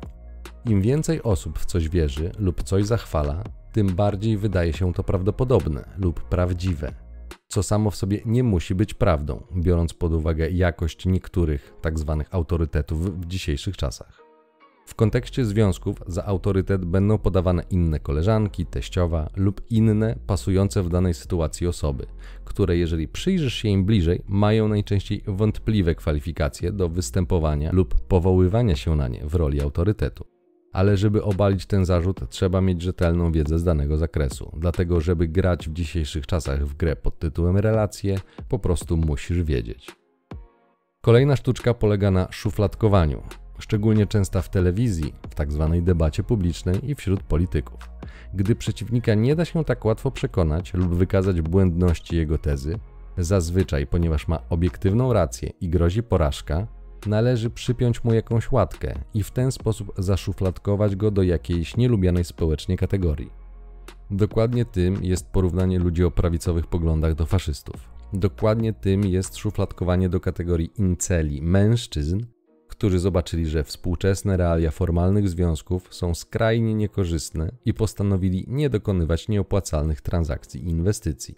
Im 0.66 0.82
więcej 0.82 1.24
osób 1.24 1.60
w 1.60 1.66
coś 1.66 1.90
wierzy 1.90 2.32
lub 2.40 2.64
coś 2.64 2.86
zachwala, 2.86 3.44
tym 3.72 3.88
bardziej 3.88 4.38
wydaje 4.38 4.74
się 4.74 4.94
to 4.94 5.04
prawdopodobne 5.04 5.90
lub 5.98 6.22
prawdziwe 6.22 7.06
co 7.56 7.64
samo 7.64 7.92
w 7.92 7.96
sobie 7.96 8.22
nie 8.26 8.44
musi 8.44 8.76
być 8.76 8.94
prawdą, 8.94 9.44
biorąc 9.56 9.94
pod 9.94 10.14
uwagę 10.14 10.50
jakość 10.50 11.06
niektórych 11.06 11.74
tzw. 11.84 12.16
Tak 12.20 12.36
autorytetów 12.36 13.22
w 13.22 13.26
dzisiejszych 13.26 13.78
czasach. 13.78 14.25
W 14.86 14.96
kontekście 14.96 15.46
związków 15.46 15.98
za 16.08 16.26
autorytet 16.26 16.86
będą 16.86 17.18
podawane 17.18 17.64
inne 17.70 18.00
koleżanki, 18.00 18.66
teściowa 18.66 19.30
lub 19.36 19.62
inne 19.70 20.16
pasujące 20.28 20.84
w 20.84 20.90
danej 20.90 21.14
sytuacji 21.14 21.68
osoby, 21.68 22.06
które 22.46 22.78
jeżeli 22.78 23.08
przyjrzysz 23.08 23.54
się 23.54 23.70
im 23.70 23.86
bliżej, 23.86 24.22
mają 24.28 24.68
najczęściej 24.68 25.24
wątpliwe 25.28 25.96
kwalifikacje 25.96 26.72
do 26.72 26.90
występowania 26.90 27.72
lub 27.74 27.96
powoływania 28.00 28.76
się 28.76 28.96
na 28.96 29.08
nie 29.08 29.26
w 29.26 29.36
roli 29.36 29.62
autorytetu 29.62 30.26
ale 30.76 30.98
żeby 30.98 31.24
obalić 31.24 31.66
ten 31.66 31.86
zarzut, 31.86 32.30
trzeba 32.30 32.62
mieć 32.62 32.82
rzetelną 32.82 33.32
wiedzę 33.32 33.60
z 33.60 33.64
danego 33.64 33.98
zakresu. 33.98 34.52
Dlatego, 34.58 35.02
żeby 35.02 35.28
grać 35.28 35.70
w 35.70 35.74
dzisiejszych 35.74 36.28
czasach 36.28 36.66
w 36.66 36.78
grę 36.78 36.96
pod 36.96 37.20
tytułem 37.20 37.58
relacje, 37.58 38.18
po 38.50 38.60
prostu 38.60 38.98
musisz 38.98 39.44
wiedzieć. 39.44 39.96
Kolejna 41.02 41.36
sztuczka 41.36 41.74
polega 41.74 42.12
na 42.12 42.28
szufladkowaniu, 42.32 43.22
szczególnie 43.60 44.08
częsta 44.08 44.42
w 44.42 44.50
telewizji, 44.50 45.14
w 45.30 45.36
tzw. 45.36 45.70
Tak 45.72 45.84
debacie 45.84 46.24
publicznej 46.24 46.90
i 46.90 46.96
wśród 46.96 47.24
polityków. 47.24 47.90
Gdy 48.34 48.56
przeciwnika 48.56 49.14
nie 49.14 49.36
da 49.36 49.46
się 49.46 49.66
tak 49.66 49.86
łatwo 49.86 50.12
przekonać 50.12 50.74
lub 50.74 50.96
wykazać 50.96 51.42
błędności 51.42 52.16
jego 52.16 52.38
tezy, 52.38 52.80
zazwyczaj, 53.18 53.88
ponieważ 53.88 54.28
ma 54.28 54.40
obiektywną 54.50 55.14
rację 55.14 55.50
i 55.62 55.70
grozi 55.70 56.04
porażka, 56.04 56.68
należy 57.08 57.50
przypiąć 57.50 58.04
mu 58.04 58.14
jakąś 58.14 58.52
łatkę 58.52 58.94
i 59.14 59.24
w 59.24 59.32
ten 59.32 59.52
sposób 59.52 59.94
zaszufladkować 59.98 60.96
go 60.96 61.12
do 61.12 61.24
jakiejś 61.24 61.78
nielubianej 61.78 62.24
społecznie 62.24 62.78
kategorii. 62.78 63.46
Dokładnie 64.12 64.66
tym 64.66 65.04
jest 65.04 65.28
porównanie 65.32 65.80
ludzi 65.80 66.04
o 66.04 66.12
prawicowych 66.12 66.68
poglądach 66.68 67.16
do 67.16 67.26
faszystów. 67.26 67.90
Dokładnie 68.14 68.74
tym 68.74 69.04
jest 69.04 69.38
szufladkowanie 69.38 70.10
do 70.10 70.20
kategorii 70.20 70.72
inceli 70.78 71.42
mężczyzn, 71.42 72.20
którzy 72.78 73.00
zobaczyli, 73.00 73.46
że 73.46 73.64
współczesne 73.64 74.38
realia 74.38 74.72
formalnych 74.72 75.30
związków 75.30 75.88
są 75.92 76.16
skrajnie 76.16 76.76
niekorzystne 76.76 77.52
i 77.66 77.74
postanowili 77.74 78.46
nie 78.48 78.70
dokonywać 78.70 79.28
nieopłacalnych 79.28 80.02
transakcji 80.02 80.66
i 80.66 80.70
inwestycji. 80.70 81.36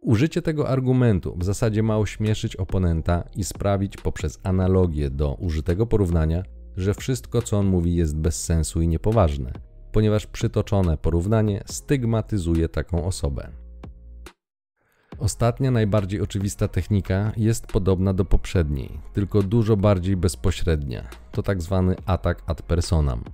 Użycie 0.00 0.42
tego 0.42 0.68
argumentu 0.68 1.36
w 1.38 1.44
zasadzie 1.44 1.82
ma 1.82 1.98
ośmieszyć 1.98 2.56
oponenta 2.56 3.24
i 3.36 3.44
sprawić 3.44 3.96
poprzez 3.96 4.40
analogię 4.42 5.10
do 5.10 5.34
użytego 5.34 5.86
porównania, 5.86 6.42
że 6.76 6.94
wszystko 6.94 7.42
co 7.42 7.58
on 7.58 7.66
mówi 7.66 7.94
jest 7.94 8.16
bez 8.16 8.44
sensu 8.44 8.80
i 8.80 8.88
niepoważne, 8.88 9.52
ponieważ 9.92 10.26
przytoczone 10.26 10.96
porównanie 10.96 11.64
stygmatyzuje 11.66 12.68
taką 12.68 13.04
osobę. 13.04 13.65
Ostatnia, 15.18 15.70
najbardziej 15.70 16.20
oczywista 16.20 16.68
technika 16.68 17.32
jest 17.36 17.66
podobna 17.66 18.12
do 18.12 18.24
poprzedniej, 18.24 19.00
tylko 19.12 19.42
dużo 19.42 19.76
bardziej 19.76 20.16
bezpośrednia. 20.16 21.08
To 21.32 21.42
tak 21.42 21.62
zwany 21.62 21.96
atak 22.06 22.42
ad 22.46 22.62
personam. 22.62 23.24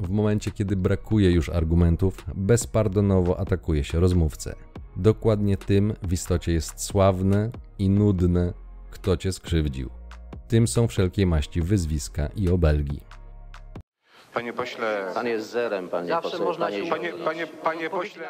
W 0.00 0.10
momencie, 0.10 0.50
kiedy 0.50 0.76
brakuje 0.76 1.30
już 1.30 1.48
argumentów, 1.48 2.24
bezpardonowo 2.34 3.40
atakuje 3.40 3.84
się 3.84 4.00
rozmówcę. 4.00 4.54
Dokładnie 4.96 5.56
tym 5.56 5.94
w 6.02 6.12
istocie 6.12 6.52
jest 6.52 6.84
sławne 6.84 7.50
i 7.78 7.90
nudne, 7.90 8.52
kto 8.90 9.16
cię 9.16 9.32
skrzywdził. 9.32 9.90
Tym 10.48 10.68
są 10.68 10.88
wszelkiej 10.88 11.26
maści 11.26 11.62
wyzwiska 11.62 12.28
i 12.36 12.48
obelgi. 12.48 13.00
Panie 14.34 14.52
pośle. 14.52 15.10
Pan 15.14 15.26
jest 15.26 15.50
zerem, 15.50 15.88
panie 15.88 16.08
Zawsze 16.08 16.30
poseł, 16.30 16.46
można 16.46 16.66
panie 16.66 16.84
się 16.84 16.90
Panie, 16.90 17.12
panie, 17.24 17.46
panie 17.46 17.90
pośle. 17.90 18.28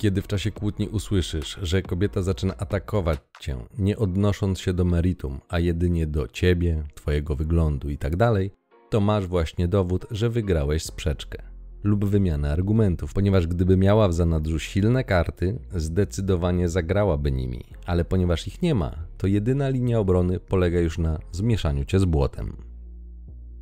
Kiedy 0.00 0.22
w 0.22 0.26
czasie 0.26 0.50
kłótni 0.50 0.88
usłyszysz, 0.88 1.58
że 1.62 1.82
kobieta 1.82 2.22
zaczyna 2.22 2.56
atakować 2.56 3.18
cię, 3.40 3.56
nie 3.78 3.98
odnosząc 3.98 4.60
się 4.60 4.72
do 4.72 4.84
meritum, 4.84 5.40
a 5.48 5.58
jedynie 5.58 6.06
do 6.06 6.28
ciebie, 6.28 6.84
twojego 6.94 7.36
wyglądu 7.36 7.90
itd., 7.90 8.16
tak 8.16 8.52
to 8.90 9.00
masz 9.00 9.26
właśnie 9.26 9.68
dowód, 9.68 10.06
że 10.10 10.30
wygrałeś 10.30 10.82
sprzeczkę 10.82 11.42
lub 11.84 12.04
wymianę 12.04 12.52
argumentów, 12.52 13.12
ponieważ 13.12 13.46
gdyby 13.46 13.76
miała 13.76 14.08
w 14.08 14.14
zanadrzu 14.14 14.58
silne 14.58 15.04
karty, 15.04 15.58
zdecydowanie 15.74 16.68
zagrałaby 16.68 17.32
nimi, 17.32 17.64
ale 17.86 18.04
ponieważ 18.04 18.46
ich 18.46 18.62
nie 18.62 18.74
ma, 18.74 18.94
to 19.18 19.26
jedyna 19.26 19.68
linia 19.68 19.98
obrony 19.98 20.40
polega 20.40 20.80
już 20.80 20.98
na 20.98 21.18
zmieszaniu 21.32 21.84
cię 21.84 21.98
z 21.98 22.04
błotem. 22.04 22.56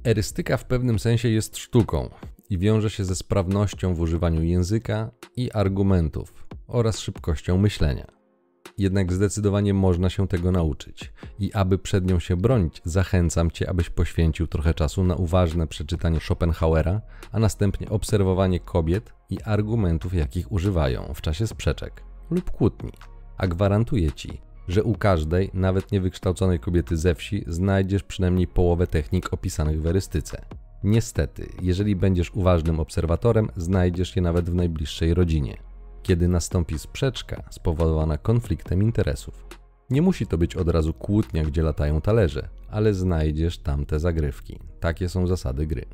Erystyka 0.05 0.57
w 0.57 0.65
pewnym 0.65 0.99
sensie 0.99 1.29
jest 1.29 1.57
sztuką 1.57 2.11
i 2.51 2.59
wiąże 2.59 2.91
się 2.91 3.05
ze 3.05 3.15
sprawnością 3.15 3.95
w 3.95 4.01
używaniu 4.01 4.43
języka 4.43 5.11
i 5.37 5.53
argumentów 5.53 6.35
oraz 6.67 6.99
szybkością 6.99 7.59
myślenia. 7.59 8.19
Jednak 8.79 9.13
zdecydowanie 9.13 9.75
można 9.75 10.11
się 10.11 10.29
tego 10.29 10.53
nauczyć. 10.53 11.13
I 11.39 11.53
aby 11.53 11.79
przed 11.79 12.11
nią 12.11 12.19
się 12.19 12.37
bronić, 12.37 12.81
zachęcam 12.85 13.51
Cię, 13.51 13.71
abyś 13.71 13.91
poświęcił 13.91 14.47
trochę 14.47 14.75
czasu 14.75 15.05
na 15.05 15.15
uważne 15.15 15.67
przeczytanie 15.67 16.21
Schopenhauera, 16.21 17.01
a 17.33 17.39
następnie 17.39 17.89
obserwowanie 17.89 18.61
kobiet 18.61 19.13
i 19.31 19.43
argumentów, 19.43 20.15
jakich 20.15 20.53
używają 20.53 21.15
w 21.15 21.21
czasie 21.21 21.47
sprzeczek 21.47 22.03
lub 22.31 22.51
kłótni. 22.51 22.93
A 23.37 23.47
gwarantuję 23.47 24.13
Ci, 24.13 24.41
że 24.69 24.85
u 24.85 24.95
każdej, 24.95 25.51
nawet 25.55 25.93
niewykształconej 25.93 26.59
kobiety 26.59 26.97
ze 26.97 27.15
wsi, 27.15 27.45
znajdziesz 27.47 28.03
przynajmniej 28.03 28.47
połowę 28.47 28.87
technik 28.87 29.33
opisanych 29.33 29.83
w 29.83 29.87
erystyce. 29.87 30.45
Niestety, 30.85 31.49
jeżeli 31.63 31.97
będziesz 31.97 32.35
uważnym 32.35 32.81
obserwatorem, 32.81 33.49
znajdziesz 33.57 34.17
je 34.17 34.23
nawet 34.23 34.51
w 34.51 34.55
najbliższej 34.55 35.15
rodzinie. 35.15 35.57
Kiedy 36.03 36.29
nastąpi 36.29 36.79
sprzeczka 36.79 37.43
spowodowana 37.51 38.19
konfliktem 38.19 38.83
interesów. 38.83 39.47
Nie 39.91 40.03
musi 40.03 40.27
to 40.27 40.39
być 40.39 40.57
od 40.57 40.69
razu 40.69 40.93
kłótnia, 40.93 41.45
gdzie 41.45 41.63
latają 41.63 42.01
talerze, 42.01 42.49
ale 42.71 42.95
znajdziesz 42.95 43.59
tam 43.59 43.87
te 43.87 43.99
zagrywki. 43.99 44.59
Takie 44.81 45.09
są 45.09 45.27
zasady 45.27 45.67
gry. 45.67 45.85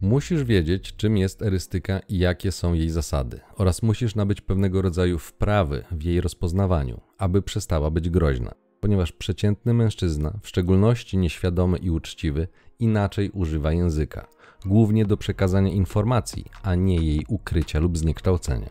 Musisz 0.00 0.44
wiedzieć, 0.44 0.96
czym 0.96 1.16
jest 1.16 1.42
erystyka 1.42 2.00
i 2.08 2.18
jakie 2.18 2.52
są 2.52 2.72
jej 2.72 2.90
zasady, 2.90 3.40
oraz 3.56 3.82
musisz 3.82 4.14
nabyć 4.14 4.40
pewnego 4.40 4.82
rodzaju 4.82 5.18
wprawy 5.18 5.84
w 5.90 6.02
jej 6.02 6.20
rozpoznawaniu, 6.20 7.00
aby 7.18 7.42
przestała 7.42 7.90
być 7.90 8.10
groźna, 8.10 8.54
ponieważ 8.84 9.12
przeciętny 9.12 9.74
mężczyzna, 9.74 10.32
w 10.42 10.48
szczególności 10.48 11.18
nieświadomy 11.18 11.78
i 11.78 11.90
uczciwy, 11.90 12.48
inaczej 12.78 13.30
używa 13.30 13.72
języka, 13.72 14.26
głównie 14.66 15.04
do 15.04 15.16
przekazania 15.16 15.72
informacji, 15.72 16.44
a 16.62 16.74
nie 16.74 16.96
jej 16.96 17.24
ukrycia 17.28 17.80
lub 17.80 17.98
zniekształcenia. 17.98 18.70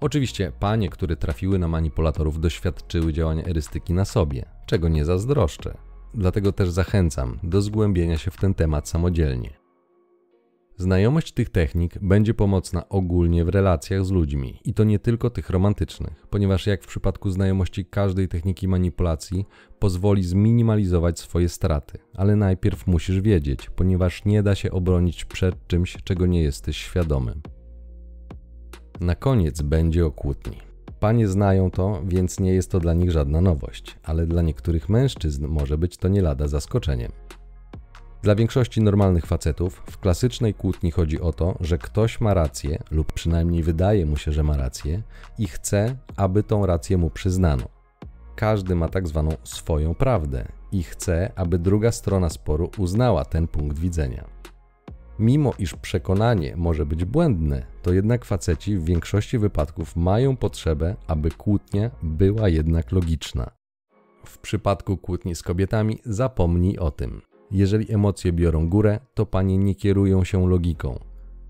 Oczywiście 0.00 0.52
panie, 0.60 0.88
które 0.88 1.16
trafiły 1.16 1.58
na 1.58 1.68
manipulatorów, 1.68 2.40
doświadczyły 2.40 3.12
działania 3.12 3.44
erystyki 3.44 3.92
na 3.92 4.04
sobie, 4.04 4.44
czego 4.66 4.88
nie 4.88 5.04
zazdroszczę. 5.04 5.76
Dlatego 6.14 6.52
też 6.52 6.70
zachęcam 6.70 7.38
do 7.42 7.62
zgłębienia 7.62 8.18
się 8.18 8.30
w 8.30 8.36
ten 8.36 8.54
temat 8.54 8.88
samodzielnie. 8.88 9.59
Znajomość 10.80 11.32
tych 11.32 11.48
technik 11.48 11.98
będzie 11.98 12.34
pomocna 12.34 12.88
ogólnie 12.88 13.44
w 13.44 13.48
relacjach 13.48 14.04
z 14.04 14.10
ludźmi 14.10 14.60
i 14.64 14.74
to 14.74 14.84
nie 14.84 14.98
tylko 14.98 15.30
tych 15.30 15.50
romantycznych, 15.50 16.26
ponieważ 16.30 16.66
jak 16.66 16.82
w 16.82 16.86
przypadku 16.86 17.30
znajomości 17.30 17.84
każdej 17.84 18.28
techniki 18.28 18.68
manipulacji 18.68 19.46
pozwoli 19.78 20.22
zminimalizować 20.24 21.18
swoje 21.18 21.48
straty, 21.48 21.98
ale 22.14 22.36
najpierw 22.36 22.86
musisz 22.86 23.20
wiedzieć, 23.20 23.70
ponieważ 23.70 24.24
nie 24.24 24.42
da 24.42 24.54
się 24.54 24.70
obronić 24.70 25.24
przed 25.24 25.66
czymś, 25.66 25.96
czego 26.04 26.26
nie 26.26 26.42
jesteś 26.42 26.76
świadomy. 26.76 27.34
Na 29.00 29.14
koniec 29.14 29.62
będzie 29.62 30.06
o 30.06 30.10
kłótni. 30.10 30.56
Panie 31.00 31.28
znają 31.28 31.70
to, 31.70 32.02
więc 32.04 32.40
nie 32.40 32.52
jest 32.52 32.70
to 32.70 32.80
dla 32.80 32.94
nich 32.94 33.10
żadna 33.10 33.40
nowość, 33.40 33.98
ale 34.02 34.26
dla 34.26 34.42
niektórych 34.42 34.88
mężczyzn 34.88 35.46
może 35.46 35.78
być 35.78 35.96
to 35.96 36.08
nie 36.08 36.22
lada 36.22 36.48
zaskoczeniem. 36.48 37.12
Dla 38.22 38.34
większości 38.34 38.80
normalnych 38.82 39.26
facetów 39.26 39.82
w 39.90 39.98
klasycznej 39.98 40.54
kłótni 40.54 40.90
chodzi 40.90 41.20
o 41.20 41.32
to, 41.32 41.58
że 41.60 41.78
ktoś 41.78 42.20
ma 42.20 42.34
rację, 42.34 42.82
lub 42.90 43.12
przynajmniej 43.12 43.62
wydaje 43.62 44.06
mu 44.06 44.16
się, 44.16 44.32
że 44.32 44.42
ma 44.42 44.56
rację, 44.56 45.02
i 45.38 45.46
chce, 45.46 45.96
aby 46.16 46.42
tą 46.42 46.66
rację 46.66 46.98
mu 46.98 47.10
przyznano. 47.10 47.68
Każdy 48.36 48.74
ma 48.74 48.88
tak 48.88 49.08
zwaną 49.08 49.30
swoją 49.44 49.94
prawdę 49.94 50.48
i 50.72 50.82
chce, 50.82 51.32
aby 51.36 51.58
druga 51.58 51.92
strona 51.92 52.30
sporu 52.30 52.70
uznała 52.78 53.24
ten 53.24 53.48
punkt 53.48 53.78
widzenia. 53.78 54.24
Mimo 55.18 55.52
iż 55.58 55.74
przekonanie 55.74 56.56
może 56.56 56.86
być 56.86 57.04
błędne, 57.04 57.66
to 57.82 57.92
jednak 57.92 58.24
faceci 58.24 58.76
w 58.76 58.84
większości 58.84 59.38
wypadków 59.38 59.96
mają 59.96 60.36
potrzebę, 60.36 60.96
aby 61.06 61.30
kłótnia 61.30 61.90
była 62.02 62.48
jednak 62.48 62.92
logiczna. 62.92 63.50
W 64.24 64.38
przypadku 64.38 64.96
kłótni 64.96 65.34
z 65.34 65.42
kobietami 65.42 65.98
zapomnij 66.04 66.78
o 66.78 66.90
tym. 66.90 67.29
Jeżeli 67.52 67.94
emocje 67.94 68.32
biorą 68.32 68.68
górę, 68.68 69.00
to 69.14 69.26
panie 69.26 69.58
nie 69.58 69.74
kierują 69.74 70.24
się 70.24 70.48
logiką. 70.48 70.98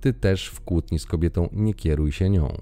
Ty 0.00 0.12
też 0.12 0.46
w 0.46 0.60
kłótni 0.60 0.98
z 0.98 1.06
kobietą 1.06 1.48
nie 1.52 1.74
kieruj 1.74 2.12
się 2.12 2.30
nią. 2.30 2.56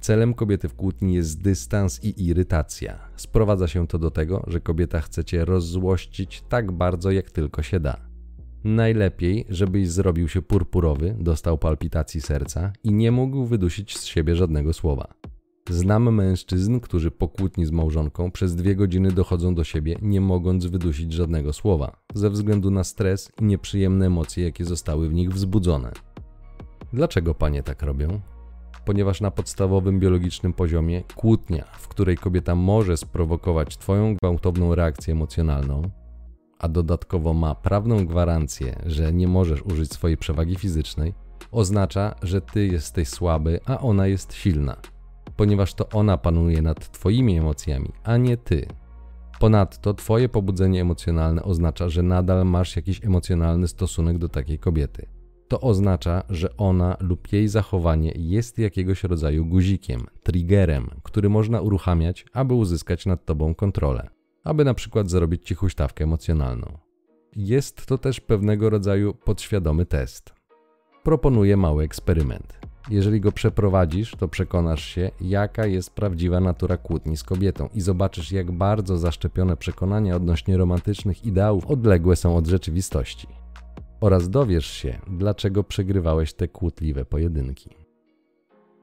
Celem 0.00 0.34
kobiety 0.34 0.68
w 0.68 0.74
kłótni 0.74 1.14
jest 1.14 1.42
dystans 1.42 2.04
i 2.04 2.26
irytacja. 2.26 2.98
Sprowadza 3.16 3.68
się 3.68 3.86
to 3.86 3.98
do 3.98 4.10
tego, 4.10 4.44
że 4.46 4.60
kobieta 4.60 5.00
chce 5.00 5.24
cię 5.24 5.44
rozzłościć 5.44 6.42
tak 6.48 6.72
bardzo, 6.72 7.10
jak 7.10 7.30
tylko 7.30 7.62
się 7.62 7.80
da. 7.80 7.96
Najlepiej, 8.64 9.46
żebyś 9.48 9.88
zrobił 9.88 10.28
się 10.28 10.42
purpurowy, 10.42 11.16
dostał 11.18 11.58
palpitacji 11.58 12.20
serca 12.20 12.72
i 12.84 12.92
nie 12.92 13.12
mógł 13.12 13.44
wydusić 13.44 13.98
z 13.98 14.04
siebie 14.04 14.36
żadnego 14.36 14.72
słowa. 14.72 15.14
Znam 15.70 16.14
mężczyzn, 16.14 16.80
którzy 16.80 17.10
po 17.10 17.28
kłótni 17.28 17.66
z 17.66 17.70
małżonką 17.70 18.30
przez 18.30 18.54
dwie 18.54 18.76
godziny 18.76 19.12
dochodzą 19.12 19.54
do 19.54 19.64
siebie, 19.64 19.96
nie 20.02 20.20
mogąc 20.20 20.66
wydusić 20.66 21.12
żadnego 21.12 21.52
słowa, 21.52 21.96
ze 22.14 22.30
względu 22.30 22.70
na 22.70 22.84
stres 22.84 23.32
i 23.40 23.44
nieprzyjemne 23.44 24.06
emocje, 24.06 24.44
jakie 24.44 24.64
zostały 24.64 25.08
w 25.08 25.14
nich 25.14 25.32
wzbudzone. 25.32 25.92
Dlaczego 26.92 27.34
panie 27.34 27.62
tak 27.62 27.82
robią? 27.82 28.20
Ponieważ 28.84 29.20
na 29.20 29.30
podstawowym 29.30 30.00
biologicznym 30.00 30.52
poziomie 30.52 31.02
kłótnia, 31.16 31.64
w 31.78 31.88
której 31.88 32.16
kobieta 32.16 32.54
może 32.54 32.96
sprowokować 32.96 33.76
Twoją 33.76 34.16
gwałtowną 34.16 34.74
reakcję 34.74 35.12
emocjonalną, 35.12 35.82
a 36.58 36.68
dodatkowo 36.68 37.34
ma 37.34 37.54
prawną 37.54 38.06
gwarancję, 38.06 38.82
że 38.86 39.12
nie 39.12 39.28
możesz 39.28 39.62
użyć 39.62 39.92
swojej 39.92 40.16
przewagi 40.16 40.56
fizycznej, 40.56 41.14
oznacza, 41.50 42.14
że 42.22 42.40
Ty 42.40 42.66
jesteś 42.66 43.08
słaby, 43.08 43.60
a 43.66 43.78
ona 43.78 44.06
jest 44.06 44.34
silna 44.34 44.76
ponieważ 45.36 45.74
to 45.74 45.88
ona 45.88 46.16
panuje 46.18 46.62
nad 46.62 46.92
Twoimi 46.92 47.36
emocjami, 47.38 47.92
a 48.04 48.16
nie 48.16 48.36
Ty. 48.36 48.66
Ponadto 49.40 49.94
Twoje 49.94 50.28
pobudzenie 50.28 50.80
emocjonalne 50.80 51.42
oznacza, 51.42 51.88
że 51.88 52.02
nadal 52.02 52.46
masz 52.46 52.76
jakiś 52.76 53.04
emocjonalny 53.04 53.68
stosunek 53.68 54.18
do 54.18 54.28
takiej 54.28 54.58
kobiety. 54.58 55.06
To 55.48 55.60
oznacza, 55.60 56.22
że 56.28 56.56
ona 56.56 56.96
lub 57.00 57.32
jej 57.32 57.48
zachowanie 57.48 58.12
jest 58.16 58.58
jakiegoś 58.58 59.04
rodzaju 59.04 59.46
guzikiem, 59.46 60.00
triggerem, 60.22 60.90
który 61.02 61.28
można 61.28 61.60
uruchamiać, 61.60 62.26
aby 62.32 62.54
uzyskać 62.54 63.06
nad 63.06 63.24
Tobą 63.24 63.54
kontrolę, 63.54 64.08
aby 64.44 64.64
na 64.64 64.74
przykład 64.74 65.10
zrobić 65.10 65.46
Ci 65.46 65.54
huśtawkę 65.54 66.04
emocjonalną. 66.04 66.78
Jest 67.36 67.86
to 67.86 67.98
też 67.98 68.20
pewnego 68.20 68.70
rodzaju 68.70 69.14
podświadomy 69.14 69.86
test. 69.86 70.34
Proponuję 71.02 71.56
mały 71.56 71.84
eksperyment. 71.84 72.71
Jeżeli 72.90 73.20
go 73.20 73.32
przeprowadzisz, 73.32 74.16
to 74.18 74.28
przekonasz 74.28 74.84
się, 74.84 75.10
jaka 75.20 75.66
jest 75.66 75.90
prawdziwa 75.90 76.40
natura 76.40 76.76
kłótni 76.76 77.16
z 77.16 77.22
kobietą 77.22 77.68
i 77.74 77.80
zobaczysz, 77.80 78.32
jak 78.32 78.52
bardzo 78.52 78.98
zaszczepione 78.98 79.56
przekonania 79.56 80.16
odnośnie 80.16 80.56
romantycznych 80.56 81.24
ideałów 81.24 81.66
odległe 81.66 82.16
są 82.16 82.36
od 82.36 82.46
rzeczywistości. 82.46 83.26
Oraz 84.00 84.30
dowiesz 84.30 84.66
się, 84.66 84.98
dlaczego 85.10 85.64
przegrywałeś 85.64 86.34
te 86.34 86.48
kłótliwe 86.48 87.04
pojedynki. 87.04 87.70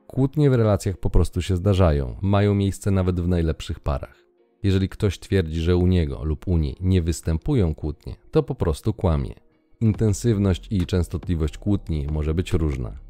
Kłótnie 0.07 0.49
w 0.49 0.53
relacjach 0.53 0.97
po 0.97 1.09
prostu 1.09 1.41
się 1.41 1.55
zdarzają, 1.55 2.15
mają 2.21 2.55
miejsce 2.55 2.91
nawet 2.91 3.19
w 3.19 3.27
najlepszych 3.27 3.79
parach. 3.79 4.15
Jeżeli 4.63 4.89
ktoś 4.89 5.19
twierdzi, 5.19 5.61
że 5.61 5.75
u 5.77 5.87
niego 5.87 6.23
lub 6.23 6.47
u 6.47 6.57
niej 6.57 6.75
nie 6.81 7.01
występują 7.01 7.75
kłótnie, 7.75 8.15
to 8.31 8.43
po 8.43 8.55
prostu 8.55 8.93
kłamie. 8.93 9.35
Intensywność 9.81 10.67
i 10.71 10.85
częstotliwość 10.85 11.57
kłótni 11.57 12.07
może 12.11 12.33
być 12.33 12.53
różna 12.53 13.08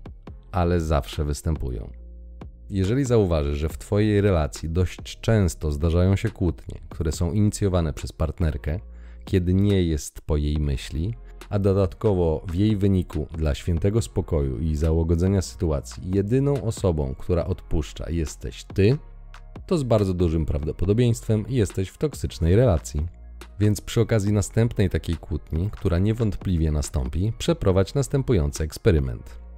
ale 0.52 0.82
zawsze 0.82 1.26
występują. 1.26 1.90
Jeżeli 2.70 3.06
zauważysz, 3.06 3.58
że 3.58 3.70
w 3.70 3.78
Twojej 3.78 4.22
relacji 4.22 4.70
dość 4.70 5.20
często 5.22 5.72
zdarzają 5.72 6.16
się 6.16 6.30
kłótnie, 6.30 6.80
które 6.90 7.12
są 7.12 7.32
inicjowane 7.32 7.94
przez 7.94 8.12
partnerkę, 8.12 8.80
kiedy 9.26 9.54
nie 9.54 9.84
jest 9.84 10.22
po 10.22 10.38
jej 10.38 10.58
myśli, 10.58 11.14
a 11.50 11.60
dodatkowo 11.60 12.46
w 12.48 12.56
jej 12.56 12.78
wyniku 12.78 13.28
dla 13.38 13.56
świętego 13.56 14.02
spokoju 14.02 14.60
i 14.60 14.76
załagodzenia 14.76 15.42
sytuacji 15.42 16.04
jedyną 16.14 16.64
osobą, 16.64 17.16
która 17.18 17.46
odpuszcza 17.46 18.10
jesteś 18.10 18.64
Ty, 18.64 18.98
to 19.68 19.78
z 19.78 19.84
bardzo 19.84 20.14
dużym 20.14 20.46
prawdopodobieństwem 20.46 21.46
jesteś 21.50 21.90
w 21.90 21.98
toksycznej 21.98 22.56
relacji. 22.56 23.08
Więc 23.60 23.82
przy 23.82 24.02
okazji 24.02 24.34
następnej 24.34 24.90
takiej 24.90 25.16
kłótni, 25.16 25.70
która 25.72 26.00
niewątpliwie 26.00 26.72
nastąpi, 26.72 27.34
przeprowadź 27.38 27.94
następujący 27.94 28.64
eksperyment. 28.64 29.49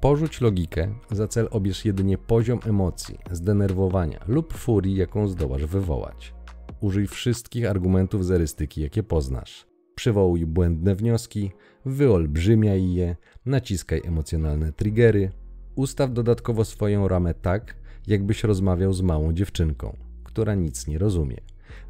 Porzuć 0.00 0.40
logikę, 0.40 0.94
za 1.10 1.28
cel 1.28 1.48
obierz 1.50 1.84
jedynie 1.84 2.18
poziom 2.18 2.60
emocji, 2.66 3.18
zdenerwowania 3.30 4.24
lub 4.28 4.54
furii, 4.54 4.96
jaką 4.96 5.28
zdołasz 5.28 5.64
wywołać. 5.64 6.34
Użyj 6.80 7.06
wszystkich 7.06 7.66
argumentów 7.66 8.26
z 8.26 8.30
erystyki, 8.30 8.80
jakie 8.80 9.02
poznasz. 9.02 9.66
Przywołuj 9.94 10.46
błędne 10.46 10.94
wnioski, 10.94 11.50
wyolbrzymiaj 11.84 12.92
je, 12.92 13.16
naciskaj 13.46 14.02
emocjonalne 14.04 14.72
triggery. 14.72 15.30
Ustaw 15.74 16.12
dodatkowo 16.12 16.64
swoją 16.64 17.08
ramę 17.08 17.34
tak, 17.34 17.74
jakbyś 18.06 18.44
rozmawiał 18.44 18.92
z 18.92 19.02
małą 19.02 19.32
dziewczynką, 19.32 19.96
która 20.24 20.54
nic 20.54 20.86
nie 20.86 20.98
rozumie. 20.98 21.36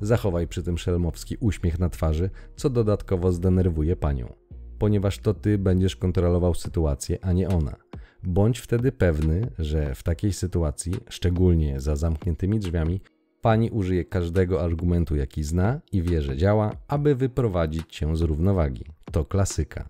Zachowaj 0.00 0.46
przy 0.48 0.62
tym 0.62 0.78
szelmowski 0.78 1.36
uśmiech 1.40 1.78
na 1.78 1.88
twarzy, 1.88 2.30
co 2.56 2.70
dodatkowo 2.70 3.32
zdenerwuje 3.32 3.96
panią, 3.96 4.32
ponieważ 4.78 5.18
to 5.18 5.34
ty 5.34 5.58
będziesz 5.58 5.96
kontrolował 5.96 6.54
sytuację, 6.54 7.18
a 7.22 7.32
nie 7.32 7.48
ona. 7.48 7.76
Bądź 8.22 8.58
wtedy 8.58 8.92
pewny, 8.92 9.50
że 9.58 9.94
w 9.94 10.02
takiej 10.02 10.32
sytuacji, 10.32 10.92
szczególnie 11.08 11.80
za 11.80 11.96
zamkniętymi 11.96 12.58
drzwiami, 12.58 13.00
pani 13.40 13.70
użyje 13.70 14.04
każdego 14.04 14.62
argumentu, 14.62 15.16
jaki 15.16 15.44
zna 15.44 15.80
i 15.92 16.02
wie, 16.02 16.22
że 16.22 16.36
działa, 16.36 16.76
aby 16.88 17.14
wyprowadzić 17.14 17.96
cię 17.96 18.16
z 18.16 18.20
równowagi. 18.20 18.84
To 19.12 19.24
klasyka. 19.24 19.88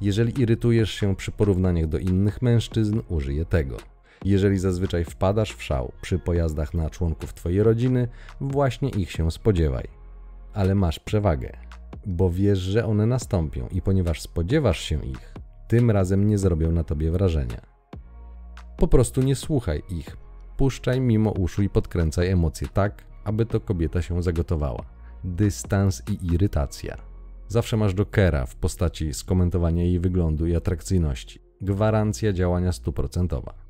Jeżeli 0.00 0.42
irytujesz 0.42 0.90
się 0.90 1.16
przy 1.16 1.32
porównaniach 1.32 1.86
do 1.86 1.98
innych 1.98 2.42
mężczyzn, 2.42 3.00
użyję 3.08 3.44
tego. 3.44 3.76
Jeżeli 4.24 4.58
zazwyczaj 4.58 5.04
wpadasz 5.04 5.54
w 5.54 5.62
szał 5.62 5.92
przy 6.02 6.18
pojazdach 6.18 6.74
na 6.74 6.90
członków 6.90 7.34
Twojej 7.34 7.62
rodziny, 7.62 8.08
właśnie 8.40 8.88
ich 8.88 9.10
się 9.10 9.30
spodziewaj. 9.30 9.88
Ale 10.54 10.74
masz 10.74 10.98
przewagę, 10.98 11.52
bo 12.06 12.30
wiesz, 12.30 12.58
że 12.58 12.86
one 12.86 13.06
nastąpią 13.06 13.68
i 13.68 13.82
ponieważ 13.82 14.20
spodziewasz 14.20 14.80
się 14.80 15.04
ich, 15.04 15.34
tym 15.68 15.90
razem 15.90 16.26
nie 16.26 16.38
zrobią 16.38 16.72
na 16.72 16.84
Tobie 16.84 17.10
wrażenia. 17.10 17.60
Po 18.76 18.88
prostu 18.88 19.22
nie 19.22 19.36
słuchaj 19.36 19.82
ich, 19.90 20.16
puszczaj 20.56 21.00
mimo 21.00 21.30
uszu 21.30 21.62
i 21.62 21.68
podkręcaj 21.68 22.28
emocje 22.28 22.68
tak, 22.68 23.04
aby 23.24 23.46
to 23.46 23.60
kobieta 23.60 24.02
się 24.02 24.22
zagotowała. 24.22 24.84
Dystans 25.24 26.02
i 26.10 26.34
irytacja. 26.34 26.96
Zawsze 27.48 27.76
masz 27.76 27.94
jokera 27.94 28.46
w 28.46 28.56
postaci 28.56 29.14
skomentowania 29.14 29.84
jej 29.84 30.00
wyglądu 30.00 30.46
i 30.46 30.56
atrakcyjności. 30.56 31.40
Gwarancja 31.60 32.32
działania 32.32 32.72
stuprocentowa. 32.72 33.61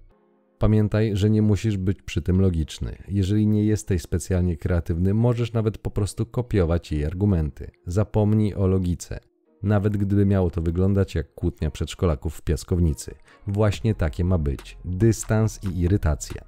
Pamiętaj, 0.62 1.16
że 1.16 1.30
nie 1.30 1.42
musisz 1.42 1.76
być 1.76 2.02
przy 2.02 2.22
tym 2.22 2.40
logiczny. 2.40 2.96
Jeżeli 3.08 3.46
nie 3.46 3.64
jesteś 3.64 4.02
specjalnie 4.02 4.56
kreatywny, 4.56 5.14
możesz 5.14 5.52
nawet 5.52 5.78
po 5.78 5.90
prostu 5.90 6.26
kopiować 6.26 6.92
jej 6.92 7.04
argumenty. 7.04 7.70
Zapomnij 7.86 8.54
o 8.54 8.66
logice. 8.66 9.20
Nawet 9.62 9.96
gdyby 9.96 10.26
miało 10.26 10.50
to 10.50 10.62
wyglądać 10.62 11.14
jak 11.14 11.34
kłótnia 11.34 11.70
przedszkolaków 11.70 12.36
w 12.36 12.42
piaskownicy. 12.42 13.14
Właśnie 13.46 13.94
takie 13.94 14.24
ma 14.24 14.38
być. 14.38 14.78
Dystans 14.84 15.60
i 15.64 15.80
irytacja. 15.80 16.42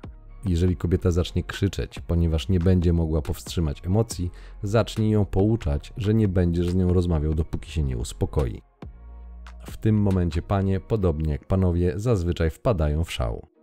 Jeżeli 0.46 0.77
kobieta 0.77 1.11
zacznie 1.11 1.42
krzyczeć, 1.42 2.00
ponieważ 2.00 2.48
nie 2.48 2.61
będzie 2.61 2.92
mogła 2.92 3.22
powstrzymać 3.22 3.87
emocji, 3.87 4.31
zacznij 4.62 5.11
ją 5.11 5.24
pouczać, 5.24 5.92
że 5.96 6.14
nie 6.14 6.29
będziesz 6.29 6.70
z 6.70 6.74
nią 6.74 6.92
rozmawiał, 6.92 7.35
dopóki 7.35 7.70
się 7.70 7.83
nie 7.83 7.96
uspokoi. 7.96 8.62
W 9.66 9.77
tym 9.77 9.96
momencie 10.03 10.42
panie, 10.42 10.81
podobnie 10.81 11.33
jak 11.33 11.46
panowie, 11.46 11.92
zazwyczaj 11.96 12.50
wpadają 12.50 13.05
w 13.05 13.12
szał. 13.12 13.53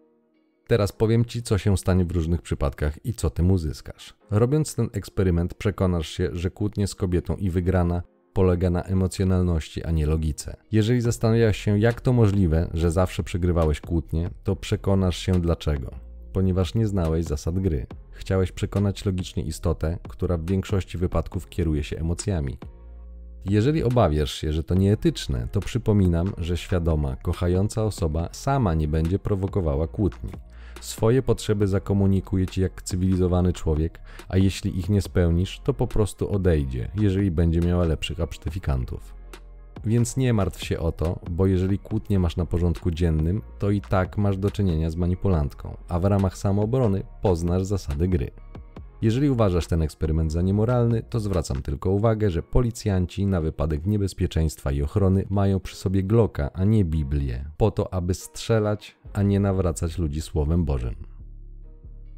Teraz 0.71 0.91
powiem 0.91 1.25
Ci, 1.25 1.43
co 1.43 1.57
się 1.57 1.77
stanie 1.77 2.05
w 2.05 2.11
różnych 2.11 2.41
przypadkach 2.41 3.05
i 3.05 3.13
co 3.13 3.29
tym 3.29 3.51
uzyskasz. 3.51 4.13
Robiąc 4.29 4.75
ten 4.75 4.89
eksperyment, 4.93 5.53
przekonasz 5.53 6.09
się, 6.09 6.29
że 6.33 6.51
kłótnie 6.51 6.87
z 6.87 6.95
kobietą 6.95 7.35
i 7.35 7.49
wygrana 7.49 8.01
polega 8.33 8.69
na 8.69 8.83
emocjonalności, 8.83 9.83
a 9.83 9.91
nie 9.91 10.05
logice. 10.05 10.57
Jeżeli 10.71 11.01
zastanawiasz 11.01 11.57
się, 11.57 11.79
jak 11.79 12.01
to 12.01 12.13
możliwe, 12.13 12.69
że 12.73 12.91
zawsze 12.91 13.23
przegrywałeś 13.23 13.81
kłótnie, 13.81 14.29
to 14.43 14.55
przekonasz 14.55 15.17
się 15.17 15.41
dlaczego. 15.41 15.91
Ponieważ 16.33 16.75
nie 16.75 16.87
znałeś 16.87 17.25
zasad 17.25 17.59
gry. 17.59 17.87
Chciałeś 18.11 18.51
przekonać 18.51 19.05
logicznie 19.05 19.43
istotę, 19.43 19.97
która 20.09 20.37
w 20.37 20.45
większości 20.45 20.97
wypadków 20.97 21.49
kieruje 21.49 21.83
się 21.83 21.97
emocjami. 21.97 22.57
Jeżeli 23.45 23.83
obawiasz 23.83 24.33
się, 24.33 24.53
że 24.53 24.63
to 24.63 24.75
nieetyczne, 24.75 25.47
to 25.51 25.59
przypominam, 25.59 26.33
że 26.37 26.57
świadoma, 26.57 27.15
kochająca 27.15 27.83
osoba 27.83 28.29
sama 28.31 28.73
nie 28.73 28.87
będzie 28.87 29.19
prowokowała 29.19 29.87
kłótni. 29.87 30.31
Swoje 30.81 31.21
potrzeby 31.21 31.67
zakomunikuje 31.67 32.47
ci 32.47 32.61
jak 32.61 32.81
cywilizowany 32.81 33.53
człowiek, 33.53 33.99
a 34.29 34.37
jeśli 34.37 34.79
ich 34.79 34.89
nie 34.89 35.01
spełnisz, 35.01 35.59
to 35.63 35.73
po 35.73 35.87
prostu 35.87 36.31
odejdzie, 36.31 36.91
jeżeli 36.95 37.31
będzie 37.31 37.59
miała 37.59 37.83
lepszych 37.83 38.19
absztyfikantów. 38.19 39.13
Więc 39.85 40.17
nie 40.17 40.33
martw 40.33 40.63
się 40.65 40.79
o 40.79 40.91
to, 40.91 41.19
bo 41.31 41.45
jeżeli 41.45 41.79
kłótnie 41.79 42.19
masz 42.19 42.35
na 42.35 42.45
porządku 42.45 42.91
dziennym, 42.91 43.41
to 43.59 43.69
i 43.69 43.81
tak 43.81 44.17
masz 44.17 44.37
do 44.37 44.51
czynienia 44.51 44.89
z 44.89 44.95
manipulantką, 44.95 45.77
a 45.87 45.99
w 45.99 46.05
ramach 46.05 46.37
samoobrony 46.37 47.03
poznasz 47.21 47.63
zasady 47.63 48.07
gry. 48.07 48.31
Jeżeli 49.01 49.29
uważasz 49.29 49.67
ten 49.67 49.81
eksperyment 49.81 50.31
za 50.31 50.41
niemoralny, 50.41 51.03
to 51.09 51.19
zwracam 51.19 51.61
tylko 51.61 51.91
uwagę, 51.91 52.29
że 52.29 52.43
policjanci 52.43 53.25
na 53.25 53.41
wypadek 53.41 53.85
niebezpieczeństwa 53.85 54.71
i 54.71 54.81
ochrony 54.81 55.25
mają 55.29 55.59
przy 55.59 55.75
sobie 55.75 56.03
Glocka, 56.03 56.53
a 56.53 56.63
nie 56.63 56.85
Biblię, 56.85 57.45
po 57.57 57.71
to, 57.71 57.93
aby 57.93 58.13
strzelać, 58.13 58.95
a 59.13 59.21
nie 59.21 59.39
nawracać 59.39 59.97
ludzi 59.97 60.21
Słowem 60.21 60.65
Bożym. 60.65 60.95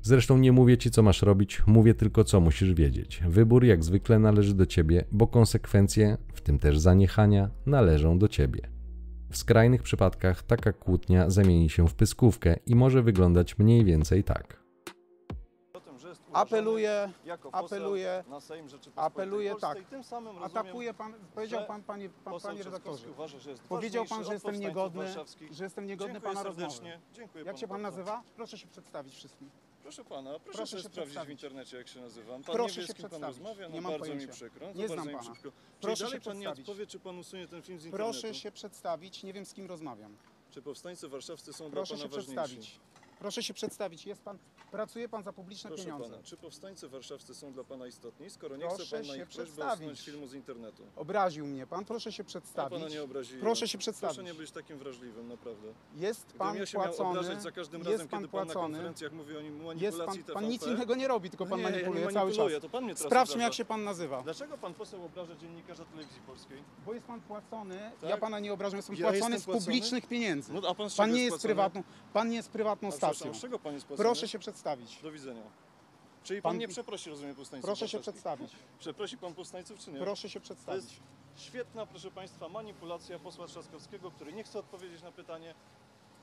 Zresztą 0.01 0.37
nie 0.37 0.51
mówię 0.51 0.77
ci, 0.77 0.91
co 0.91 1.03
masz 1.03 1.21
robić, 1.21 1.61
mówię 1.67 1.93
tylko, 1.93 2.23
co 2.23 2.39
musisz 2.39 2.73
wiedzieć. 2.73 3.23
Wybór 3.27 3.63
jak 3.63 3.83
zwykle 3.83 4.19
należy 4.19 4.53
do 4.53 4.65
ciebie, 4.65 5.05
bo 5.11 5.27
konsekwencje, 5.27 6.17
w 6.33 6.41
tym 6.41 6.59
też 6.59 6.79
zaniechania, 6.79 7.49
należą 7.65 8.19
do 8.19 8.27
ciebie. 8.27 8.61
W 9.29 9.37
skrajnych 9.37 9.83
przypadkach 9.83 10.43
taka 10.43 10.73
kłótnia 10.73 11.29
zamieni 11.29 11.69
się 11.69 11.87
w 11.87 11.95
pyskówkę 11.95 12.55
i 12.65 12.75
może 12.75 13.03
wyglądać 13.03 13.59
mniej 13.59 13.85
więcej 13.85 14.23
tak. 14.23 14.62
Apeluję, 16.33 17.11
jako 17.25 17.49
apeluję, 17.53 18.23
na 18.29 18.39
Sejm 18.41 18.67
apeluję, 18.95 19.51
Polskiej 19.51 19.81
tak. 19.81 19.89
tym 19.89 20.03
samym 20.03 20.37
rozumiem, 20.37 20.57
atakuje 20.57 20.93
pan, 20.93 21.13
powiedział 21.35 21.65
pan, 21.65 21.83
panie, 21.83 22.09
pan, 22.23 22.39
panie 22.39 22.63
redaktorze. 22.63 23.09
Uważa, 23.11 23.39
że 23.39 23.49
jest 23.49 23.63
Powiedział 23.63 24.05
pan, 24.05 24.23
że 24.25 24.33
jestem 24.33 24.59
niegodny, 24.59 25.05
że 25.51 25.63
jestem 25.63 25.87
niegodny 25.87 26.13
Dziękuję 26.13 26.33
pana 26.33 26.43
serdecznie. 26.43 26.91
rozmowy. 26.91 27.13
Dziękuję 27.13 27.43
Jak 27.43 27.57
się 27.57 27.67
pan 27.67 27.81
bardzo. 27.81 27.97
nazywa? 27.97 28.23
Proszę 28.35 28.57
się 28.57 28.67
przedstawić 28.67 29.15
wszystkim. 29.15 29.49
Proszę 29.83 30.05
pana, 30.05 30.39
proszę, 30.39 30.57
Proszę 30.57 30.77
się 30.77 30.89
sprawdzić 30.89 31.19
w 31.19 31.29
internecie, 31.29 31.77
jak 31.77 31.87
się 31.87 32.01
nazywam. 32.01 32.43
Pan 32.43 32.55
Proszę 32.55 32.75
nie 32.75 32.81
wie, 32.81 32.87
się 32.87 32.93
z 32.93 32.95
kim 32.95 33.09
pan 33.09 33.23
rozmawia, 33.23 33.69
no 33.69 33.75
Nie 33.75 33.81
bardzo 33.81 33.97
mi 33.97 33.99
pojęcia. 33.99 34.33
przykro. 34.33 34.67
No 34.67 34.73
Nie 34.73 34.79
bardzo 34.87 34.93
znam 34.93 35.07
mi 35.07 35.13
pana. 35.13 35.31
przykro. 35.31 35.51
Proszę 35.81 36.03
dalej 36.03 36.19
się 36.21 36.25
pan 36.29 36.39
nie 36.39 36.49
odpowie, 36.49 36.87
czy 36.87 36.99
pan 36.99 37.19
usunie 37.19 37.47
ten 37.47 37.61
film 37.61 37.79
z 37.79 37.85
internetu? 37.85 38.11
Proszę 38.11 38.33
się 38.35 38.51
przedstawić, 38.51 39.23
nie 39.23 39.33
wiem 39.33 39.45
z 39.45 39.53
kim 39.53 39.65
rozmawiam. 39.67 40.15
Czy 40.51 40.61
powstańcy 40.61 41.07
warszawscy 41.07 41.53
są 41.53 41.71
Proszę 41.71 41.95
dla 41.95 42.03
się 42.03 42.09
pana 42.09 42.15
ważniejsi? 42.21 42.35
przedstawić. 42.35 42.79
Proszę 43.23 43.43
się 43.43 43.53
przedstawić. 43.53 44.05
Jest 44.05 44.21
pan, 44.21 44.37
pracuje 44.71 45.09
pan 45.09 45.23
za 45.23 45.33
publiczne 45.33 45.67
Proszę 45.69 45.83
pieniądze. 45.83 46.09
pana, 46.09 46.23
czy 46.23 46.37
powstańcy 46.37 46.87
warszawscy 46.89 47.35
są 47.35 47.53
dla 47.53 47.63
pana 47.63 47.87
istotni, 47.87 48.29
skoro 48.29 48.55
nie 48.57 48.65
Proszę 48.67 48.85
chce 48.85 48.97
pan 48.97 49.07
na 49.07 49.13
się 49.13 49.19
ich 49.21 49.25
prośbę 49.27 49.43
przedstawić. 49.43 49.79
usunąć 49.79 50.01
filmu 50.01 50.27
z 50.27 50.33
internetu? 50.33 50.83
Obraził 50.95 51.45
mnie 51.45 51.67
pan, 51.67 51.85
proszę 51.85 52.11
się 52.11 52.23
Ja 52.23 52.27
przedstawić. 52.27 52.79
pana 52.79 52.91
nie 52.91 53.03
obraziłem. 53.03 53.41
Proszę 53.41 53.67
się 53.67 53.77
przedstawić. 53.77 54.15
Proszę 54.17 54.33
nie 54.33 54.37
być 54.39 54.51
takim 54.51 54.77
wrażliwym, 54.77 55.27
naprawdę. 55.27 55.67
Jest 55.95 56.21
Gdybym 56.25 56.37
pan 56.39 56.57
ja 56.57 56.65
się 56.65 56.77
miał 56.77 56.87
płacony. 56.87 57.09
obrażać 57.19 57.41
za 57.43 57.51
każdym 57.51 57.79
jest 57.81 57.91
razem, 57.91 58.07
pan 58.07 58.19
kiedy 58.19 58.31
pan 58.31 58.47
na 58.47 58.53
płacony. 58.53 58.73
konferencjach 58.73 59.11
mówi 59.11 59.37
o 59.37 59.41
nim 59.41 59.53
Jest 59.55 59.65
manipulacji 59.97 60.05
pan, 60.05 60.17
TVP. 60.17 60.33
pan 60.33 60.47
nic 60.47 60.67
innego 60.67 60.95
nie 60.95 61.07
robi, 61.07 61.29
tylko 61.29 61.45
pan 61.45 61.49
No 61.49 61.57
nie, 61.57 61.63
ja 61.63 61.69
nie 61.69 61.75
manipuluje 61.75 62.03
cały 62.13 62.13
czas. 62.31 62.37
manipuluję, 62.37 62.61
to 62.61 62.69
pan 62.69 62.83
mnie 62.83 62.93
teraz 62.95 63.07
Sprawdźmy, 63.07 63.33
obraża. 63.33 63.43
jak 63.45 63.53
się 63.53 63.65
pan 63.65 63.83
nazywa. 63.83 64.21
Dlaczego 64.21 64.57
pan 64.57 64.73
poseł 64.73 65.05
obraża 65.05 65.35
dziennikarza 65.35 65.85
telewizji 65.85 66.21
polskiej? 66.27 66.63
Bo 66.85 66.93
jest 66.93 67.05
pan 67.05 67.21
płacony, 67.21 67.91
Tak? 68.01 68.09
ja 68.09 68.17
pana 68.17 68.39
nie 68.39 68.53
obrażam, 68.53 68.77
jestem 68.77 68.95
Ja 68.95 69.01
płacony 69.01 69.17
jestem 69.19 69.39
z 69.39 69.43
płacony? 69.45 69.65
publicznych 69.65 70.07
pieniędzy. 70.07 70.53
No, 70.53 70.61
a 70.69 70.75
pan 70.75 70.89
z 70.89 70.95
pan 70.95 71.11
nie 71.11 71.23
jest 71.23 71.23
jest 71.23 71.35
płacony? 71.35 71.53
prywatną, 71.53 71.83
pan 72.13 72.29
nie 72.29 72.35
jest 72.35 72.49
prywatną 72.49 72.87
A. 72.87 72.91
przepraszam, 73.15 73.39
z 73.39 73.41
czego 73.41 73.59
pan 73.59 73.73
jest 73.73 73.85
płacony? 73.85 74.05
Proszę 74.09 74.27
się 74.27 74.39
przedstawić. 74.39 75.01
Do 75.01 75.11
widzenia. 75.11 75.41
Czyli 76.23 76.41
pan, 76.41 76.49
Pan- 76.49 76.57
nie 76.57 76.67
przeprosi, 76.67 77.09
rozumiem, 77.09 77.35
powstańców 77.35 77.65
Proszę 77.65 77.87
się 77.87 77.99
przedstawić. 77.99 78.51
Przeprosi 78.79 79.17
pan 79.17 79.33
powstańców, 79.33 79.79
czy 79.79 79.91
nie? 79.91 79.99
Proszę 79.99 80.29
się 80.29 80.39
To 80.39 80.43
przedstawić. 80.43 80.83
jest 80.83 80.95
świetna, 81.37 81.85
proszę 81.85 82.11
państwa, 82.11 82.49
manipulacja 82.49 83.19
posła 83.19 83.47
Trzaskowskiego, 83.47 84.11
który 84.11 84.33
nie 84.33 84.43
chce 84.43 84.59
odpowiedzieć 84.59 85.01
na 85.01 85.11
pytanie 85.11 85.55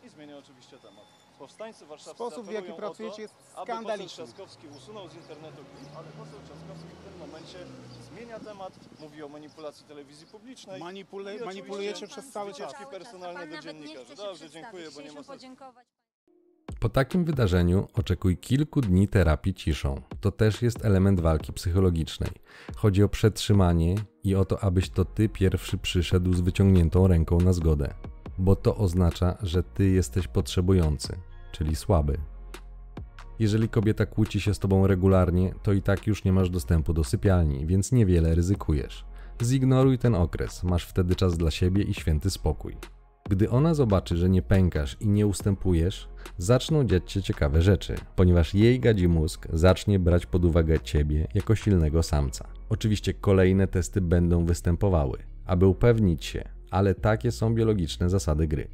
i 0.04 0.08
zmienia 0.08 0.38
oczywiście 0.38 0.78
temat. 0.78 1.04
Powstańcy 1.38 1.86
warszawscy 1.86 2.16
Sposób, 2.16 2.46
w 2.46 2.52
jaki 2.52 2.72
pracujecie, 2.72 3.16
to, 3.16 3.22
jest 3.22 3.34
aby 3.34 3.50
poseł 3.52 3.64
skandaliczny. 3.64 4.24
Trzaskowski 4.24 4.68
usunął 4.76 5.08
z 5.08 5.14
internetu 5.14 5.56
klip, 5.56 5.96
ale 5.96 6.08
poseł 6.08 6.40
Trzaskowski 6.44 6.88
w 7.00 7.04
tym 7.10 7.18
momencie 7.18 7.58
zmienia 8.02 8.40
temat, 8.40 8.72
mówi 9.00 9.22
o 9.22 9.28
manipulacji 9.28 9.86
telewizji 9.86 10.26
publicznej. 10.26 10.80
Manipule, 10.80 11.38
manipulujecie 11.44 12.06
przez 12.06 12.30
cały 12.30 12.54
czas. 12.54 12.72
personalne 12.90 13.46
do 13.46 13.58
dziennikarzy. 13.58 14.16
Dobrze, 14.16 14.50
dziękuję, 14.50 14.90
bo 14.90 15.00
nie 15.00 15.12
ma 15.12 15.22
sensu. 15.22 15.48
Po 16.80 16.88
takim 16.88 17.24
wydarzeniu 17.24 17.88
oczekuj 17.94 18.36
kilku 18.36 18.80
dni 18.80 19.08
terapii 19.08 19.54
ciszą. 19.54 20.00
To 20.20 20.30
też 20.30 20.62
jest 20.62 20.84
element 20.84 21.20
walki 21.20 21.52
psychologicznej. 21.52 22.30
Chodzi 22.76 23.02
o 23.02 23.08
przetrzymanie 23.08 23.94
i 24.24 24.34
o 24.34 24.44
to, 24.44 24.64
abyś 24.64 24.90
to 24.90 25.04
ty 25.04 25.28
pierwszy 25.28 25.78
przyszedł 25.78 26.32
z 26.32 26.40
wyciągniętą 26.40 27.06
ręką 27.06 27.40
na 27.40 27.52
zgodę. 27.52 27.94
Bo 28.38 28.56
to 28.56 28.76
oznacza, 28.76 29.36
że 29.42 29.62
ty 29.62 29.90
jesteś 29.90 30.28
potrzebujący, 30.28 31.16
czyli 31.52 31.76
słaby. 31.76 32.18
Jeżeli 33.38 33.68
kobieta 33.68 34.06
kłóci 34.06 34.40
się 34.40 34.54
z 34.54 34.58
tobą 34.58 34.86
regularnie, 34.86 35.54
to 35.62 35.72
i 35.72 35.82
tak 35.82 36.06
już 36.06 36.24
nie 36.24 36.32
masz 36.32 36.50
dostępu 36.50 36.92
do 36.92 37.04
sypialni, 37.04 37.66
więc 37.66 37.92
niewiele 37.92 38.34
ryzykujesz. 38.34 39.04
Zignoruj 39.42 39.98
ten 39.98 40.14
okres, 40.14 40.62
masz 40.62 40.84
wtedy 40.84 41.14
czas 41.14 41.36
dla 41.36 41.50
siebie 41.50 41.82
i 41.82 41.94
święty 41.94 42.30
spokój. 42.30 42.76
Gdy 43.30 43.50
ona 43.50 43.74
zobaczy, 43.74 44.16
że 44.16 44.28
nie 44.28 44.42
pękasz 44.42 44.96
i 45.00 45.08
nie 45.08 45.26
ustępujesz, 45.26 46.08
zaczną 46.38 46.84
dziać 46.84 47.12
się 47.12 47.22
ciekawe 47.22 47.62
rzeczy, 47.62 47.94
ponieważ 48.16 48.54
jej 48.54 48.80
gadzi 48.80 49.08
mózg 49.08 49.48
zacznie 49.52 49.98
brać 49.98 50.26
pod 50.26 50.44
uwagę 50.44 50.80
ciebie 50.80 51.28
jako 51.34 51.54
silnego 51.54 52.02
samca. 52.02 52.48
Oczywiście 52.68 53.14
kolejne 53.14 53.66
testy 53.68 54.00
będą 54.00 54.44
występowały, 54.44 55.18
aby 55.46 55.66
upewnić 55.66 56.24
się, 56.24 56.48
ale 56.70 56.94
takie 56.94 57.32
są 57.32 57.54
biologiczne 57.54 58.10
zasady 58.10 58.48
gry. 58.48 58.68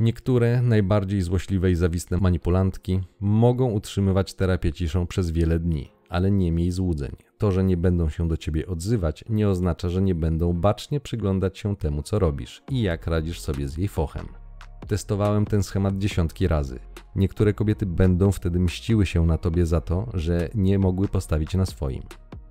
Niektóre 0.00 0.62
najbardziej 0.62 1.22
złośliwe 1.22 1.70
i 1.70 1.74
zawistne 1.74 2.18
manipulantki 2.18 3.00
mogą 3.20 3.70
utrzymywać 3.70 4.34
terapię 4.34 4.72
ciszą 4.72 5.06
przez 5.06 5.30
wiele 5.30 5.58
dni, 5.58 5.91
ale 6.12 6.30
nie 6.30 6.52
miej 6.52 6.70
złudzeń. 6.70 7.10
To, 7.38 7.52
że 7.52 7.64
nie 7.64 7.76
będą 7.76 8.08
się 8.08 8.28
do 8.28 8.36
ciebie 8.36 8.66
odzywać, 8.66 9.24
nie 9.28 9.48
oznacza, 9.48 9.88
że 9.88 10.02
nie 10.02 10.14
będą 10.14 10.52
bacznie 10.52 11.00
przyglądać 11.00 11.58
się 11.58 11.76
temu, 11.76 12.02
co 12.02 12.18
robisz 12.18 12.62
i 12.70 12.82
jak 12.82 13.06
radzisz 13.06 13.40
sobie 13.40 13.68
z 13.68 13.76
jej 13.76 13.88
fochem. 13.88 14.26
Testowałem 14.88 15.44
ten 15.44 15.62
schemat 15.62 15.98
dziesiątki 15.98 16.48
razy. 16.48 16.78
Niektóre 17.16 17.52
kobiety 17.52 17.86
będą 17.86 18.32
wtedy 18.32 18.58
mściły 18.60 19.06
się 19.06 19.26
na 19.26 19.38
tobie 19.38 19.66
za 19.66 19.80
to, 19.80 20.08
że 20.14 20.48
nie 20.54 20.78
mogły 20.78 21.08
postawić 21.08 21.54
na 21.54 21.66
swoim. 21.66 22.02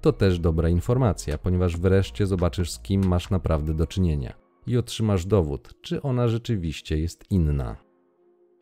To 0.02 0.14
też 0.14 0.40
dobra 0.40 0.70
informacja, 0.70 1.38
ponieważ 1.38 1.78
wreszcie 1.78 2.28
zobaczysz, 2.28 2.72
z 2.72 2.80
kim 2.80 3.06
masz 3.06 3.30
naprawdę 3.30 3.74
do 3.74 3.88
czynienia 3.88 4.34
i 4.68 4.78
otrzymasz 4.78 5.26
dowód, 5.26 5.74
czy 5.82 6.02
ona 6.02 6.28
rzeczywiście 6.28 7.00
jest 7.00 7.32
inna. 7.32 7.91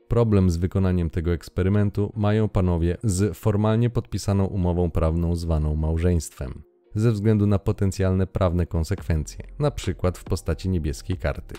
Problem 0.10 0.50
z 0.50 0.58
wykonaniem 0.58 1.10
tego 1.10 1.34
eksperymentu 1.34 2.14
mają 2.16 2.50
panowie 2.50 2.98
z 3.04 3.38
formalnie 3.38 3.90
podpisaną 3.90 4.46
umową 4.46 4.92
prawną 4.92 5.36
zwaną 5.36 5.76
małżeństwem, 5.76 6.62
ze 6.96 7.12
względu 7.12 7.48
na 7.48 7.60
potencjalne 7.60 8.28
prawne 8.28 8.66
konsekwencje, 8.66 9.48
na 9.60 9.72
przykład 9.72 10.18
w 10.18 10.24
postaci 10.24 10.70
niebieskiej 10.70 11.18
karty. 11.18 11.56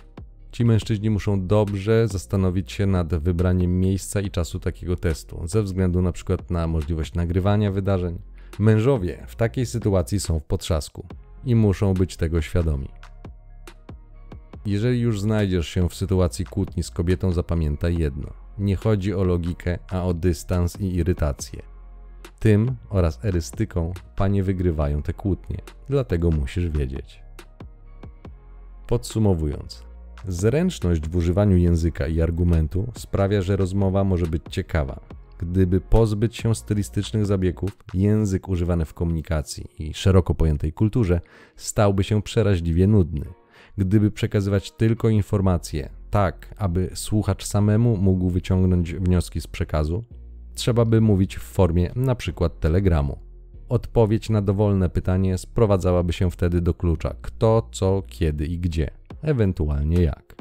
Ci 0.52 0.64
mężczyźni 0.64 1.10
muszą 1.10 1.46
dobrze 1.46 2.08
zastanowić 2.08 2.72
się 2.72 2.86
nad 2.86 3.14
wybraniem 3.14 3.80
miejsca 3.80 4.20
i 4.20 4.30
czasu 4.30 4.60
takiego 4.60 4.96
testu, 4.96 5.42
ze 5.44 5.62
względu 5.62 6.02
na 6.02 6.12
przykład 6.12 6.50
na 6.50 6.66
możliwość 6.66 7.14
nagrywania 7.14 7.70
wydarzeń. 7.72 8.18
Mężowie 8.58 9.24
w 9.26 9.36
takiej 9.36 9.66
sytuacji 9.66 10.20
są 10.20 10.38
w 10.38 10.44
potrzasku 10.44 11.06
i 11.44 11.54
muszą 11.54 11.94
być 11.94 12.16
tego 12.16 12.42
świadomi. 12.42 12.88
Jeżeli 14.66 15.00
już 15.00 15.20
znajdziesz 15.20 15.68
się 15.68 15.88
w 15.88 15.94
sytuacji 15.94 16.44
kłótni 16.44 16.82
z 16.82 16.90
kobietą, 16.90 17.32
zapamiętaj 17.32 17.96
jedno: 17.98 18.39
nie 18.58 18.76
chodzi 18.76 19.14
o 19.14 19.24
logikę, 19.24 19.78
a 19.90 20.04
o 20.04 20.14
dystans 20.14 20.80
i 20.80 20.94
irytację. 20.96 21.62
Tym 22.38 22.76
oraz 22.90 23.24
erystyką 23.24 23.92
panie 24.16 24.42
wygrywają 24.42 25.02
te 25.02 25.12
kłótnie, 25.12 25.56
dlatego 25.88 26.30
musisz 26.30 26.68
wiedzieć. 26.68 27.22
Podsumowując, 28.86 29.84
zręczność 30.28 31.08
w 31.08 31.16
używaniu 31.16 31.56
języka 31.56 32.06
i 32.06 32.20
argumentu 32.20 32.92
sprawia, 32.96 33.42
że 33.42 33.56
rozmowa 33.56 34.04
może 34.04 34.26
być 34.26 34.42
ciekawa. 34.50 35.00
Gdyby 35.38 35.80
pozbyć 35.80 36.36
się 36.36 36.54
stylistycznych 36.54 37.26
zabiegów, 37.26 37.76
język 37.94 38.48
używany 38.48 38.84
w 38.84 38.94
komunikacji 38.94 39.66
i 39.78 39.94
szeroko 39.94 40.34
pojętej 40.34 40.72
kulturze 40.72 41.20
stałby 41.56 42.04
się 42.04 42.22
przeraźliwie 42.22 42.86
nudny 42.86 43.26
gdyby 43.80 44.10
przekazywać 44.10 44.72
tylko 44.72 45.08
informacje, 45.08 45.90
tak 46.10 46.54
aby 46.56 46.90
słuchacz 46.94 47.44
samemu 47.44 47.96
mógł 47.96 48.30
wyciągnąć 48.30 48.94
wnioski 48.94 49.40
z 49.40 49.46
przekazu, 49.46 50.04
trzeba 50.54 50.84
by 50.84 51.00
mówić 51.00 51.36
w 51.36 51.42
formie 51.42 51.92
np. 51.96 52.50
telegramu. 52.60 53.18
Odpowiedź 53.68 54.30
na 54.30 54.42
dowolne 54.42 54.90
pytanie 54.90 55.38
sprowadzałaby 55.38 56.12
się 56.12 56.30
wtedy 56.30 56.60
do 56.60 56.74
klucza 56.74 57.14
kto, 57.22 57.68
co, 57.72 58.02
kiedy 58.06 58.46
i 58.46 58.58
gdzie, 58.58 58.90
ewentualnie 59.22 60.02
jak. 60.02 60.34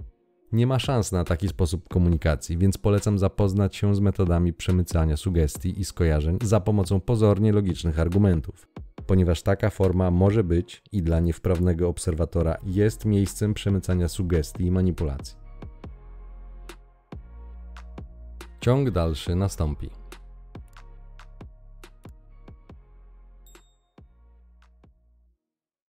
Nie 0.51 0.67
ma 0.67 0.79
szans 0.79 1.11
na 1.11 1.23
taki 1.23 1.47
sposób 1.47 1.89
komunikacji, 1.89 2.57
więc 2.57 2.77
polecam 2.77 3.19
zapoznać 3.19 3.75
się 3.75 3.95
z 3.95 3.99
metodami 3.99 4.53
przemycania 4.53 5.17
sugestii 5.17 5.79
i 5.79 5.85
skojarzeń 5.85 6.37
za 6.43 6.59
pomocą 6.59 6.99
pozornie 6.99 7.51
logicznych 7.51 7.99
argumentów 7.99 8.67
ponieważ 9.09 9.41
taka 9.41 9.69
forma 9.69 10.11
może 10.11 10.43
być 10.43 10.83
i 10.91 11.03
dla 11.03 11.19
niewprawnego 11.19 11.89
obserwatora 11.89 12.57
jest 12.63 13.05
miejscem 13.05 13.53
przemycania 13.53 14.07
sugestii 14.07 14.63
i 14.65 14.71
manipulacji. 14.71 15.37
Ciąg 18.61 18.91
dalszy 18.91 19.35
nastąpi. 19.35 19.98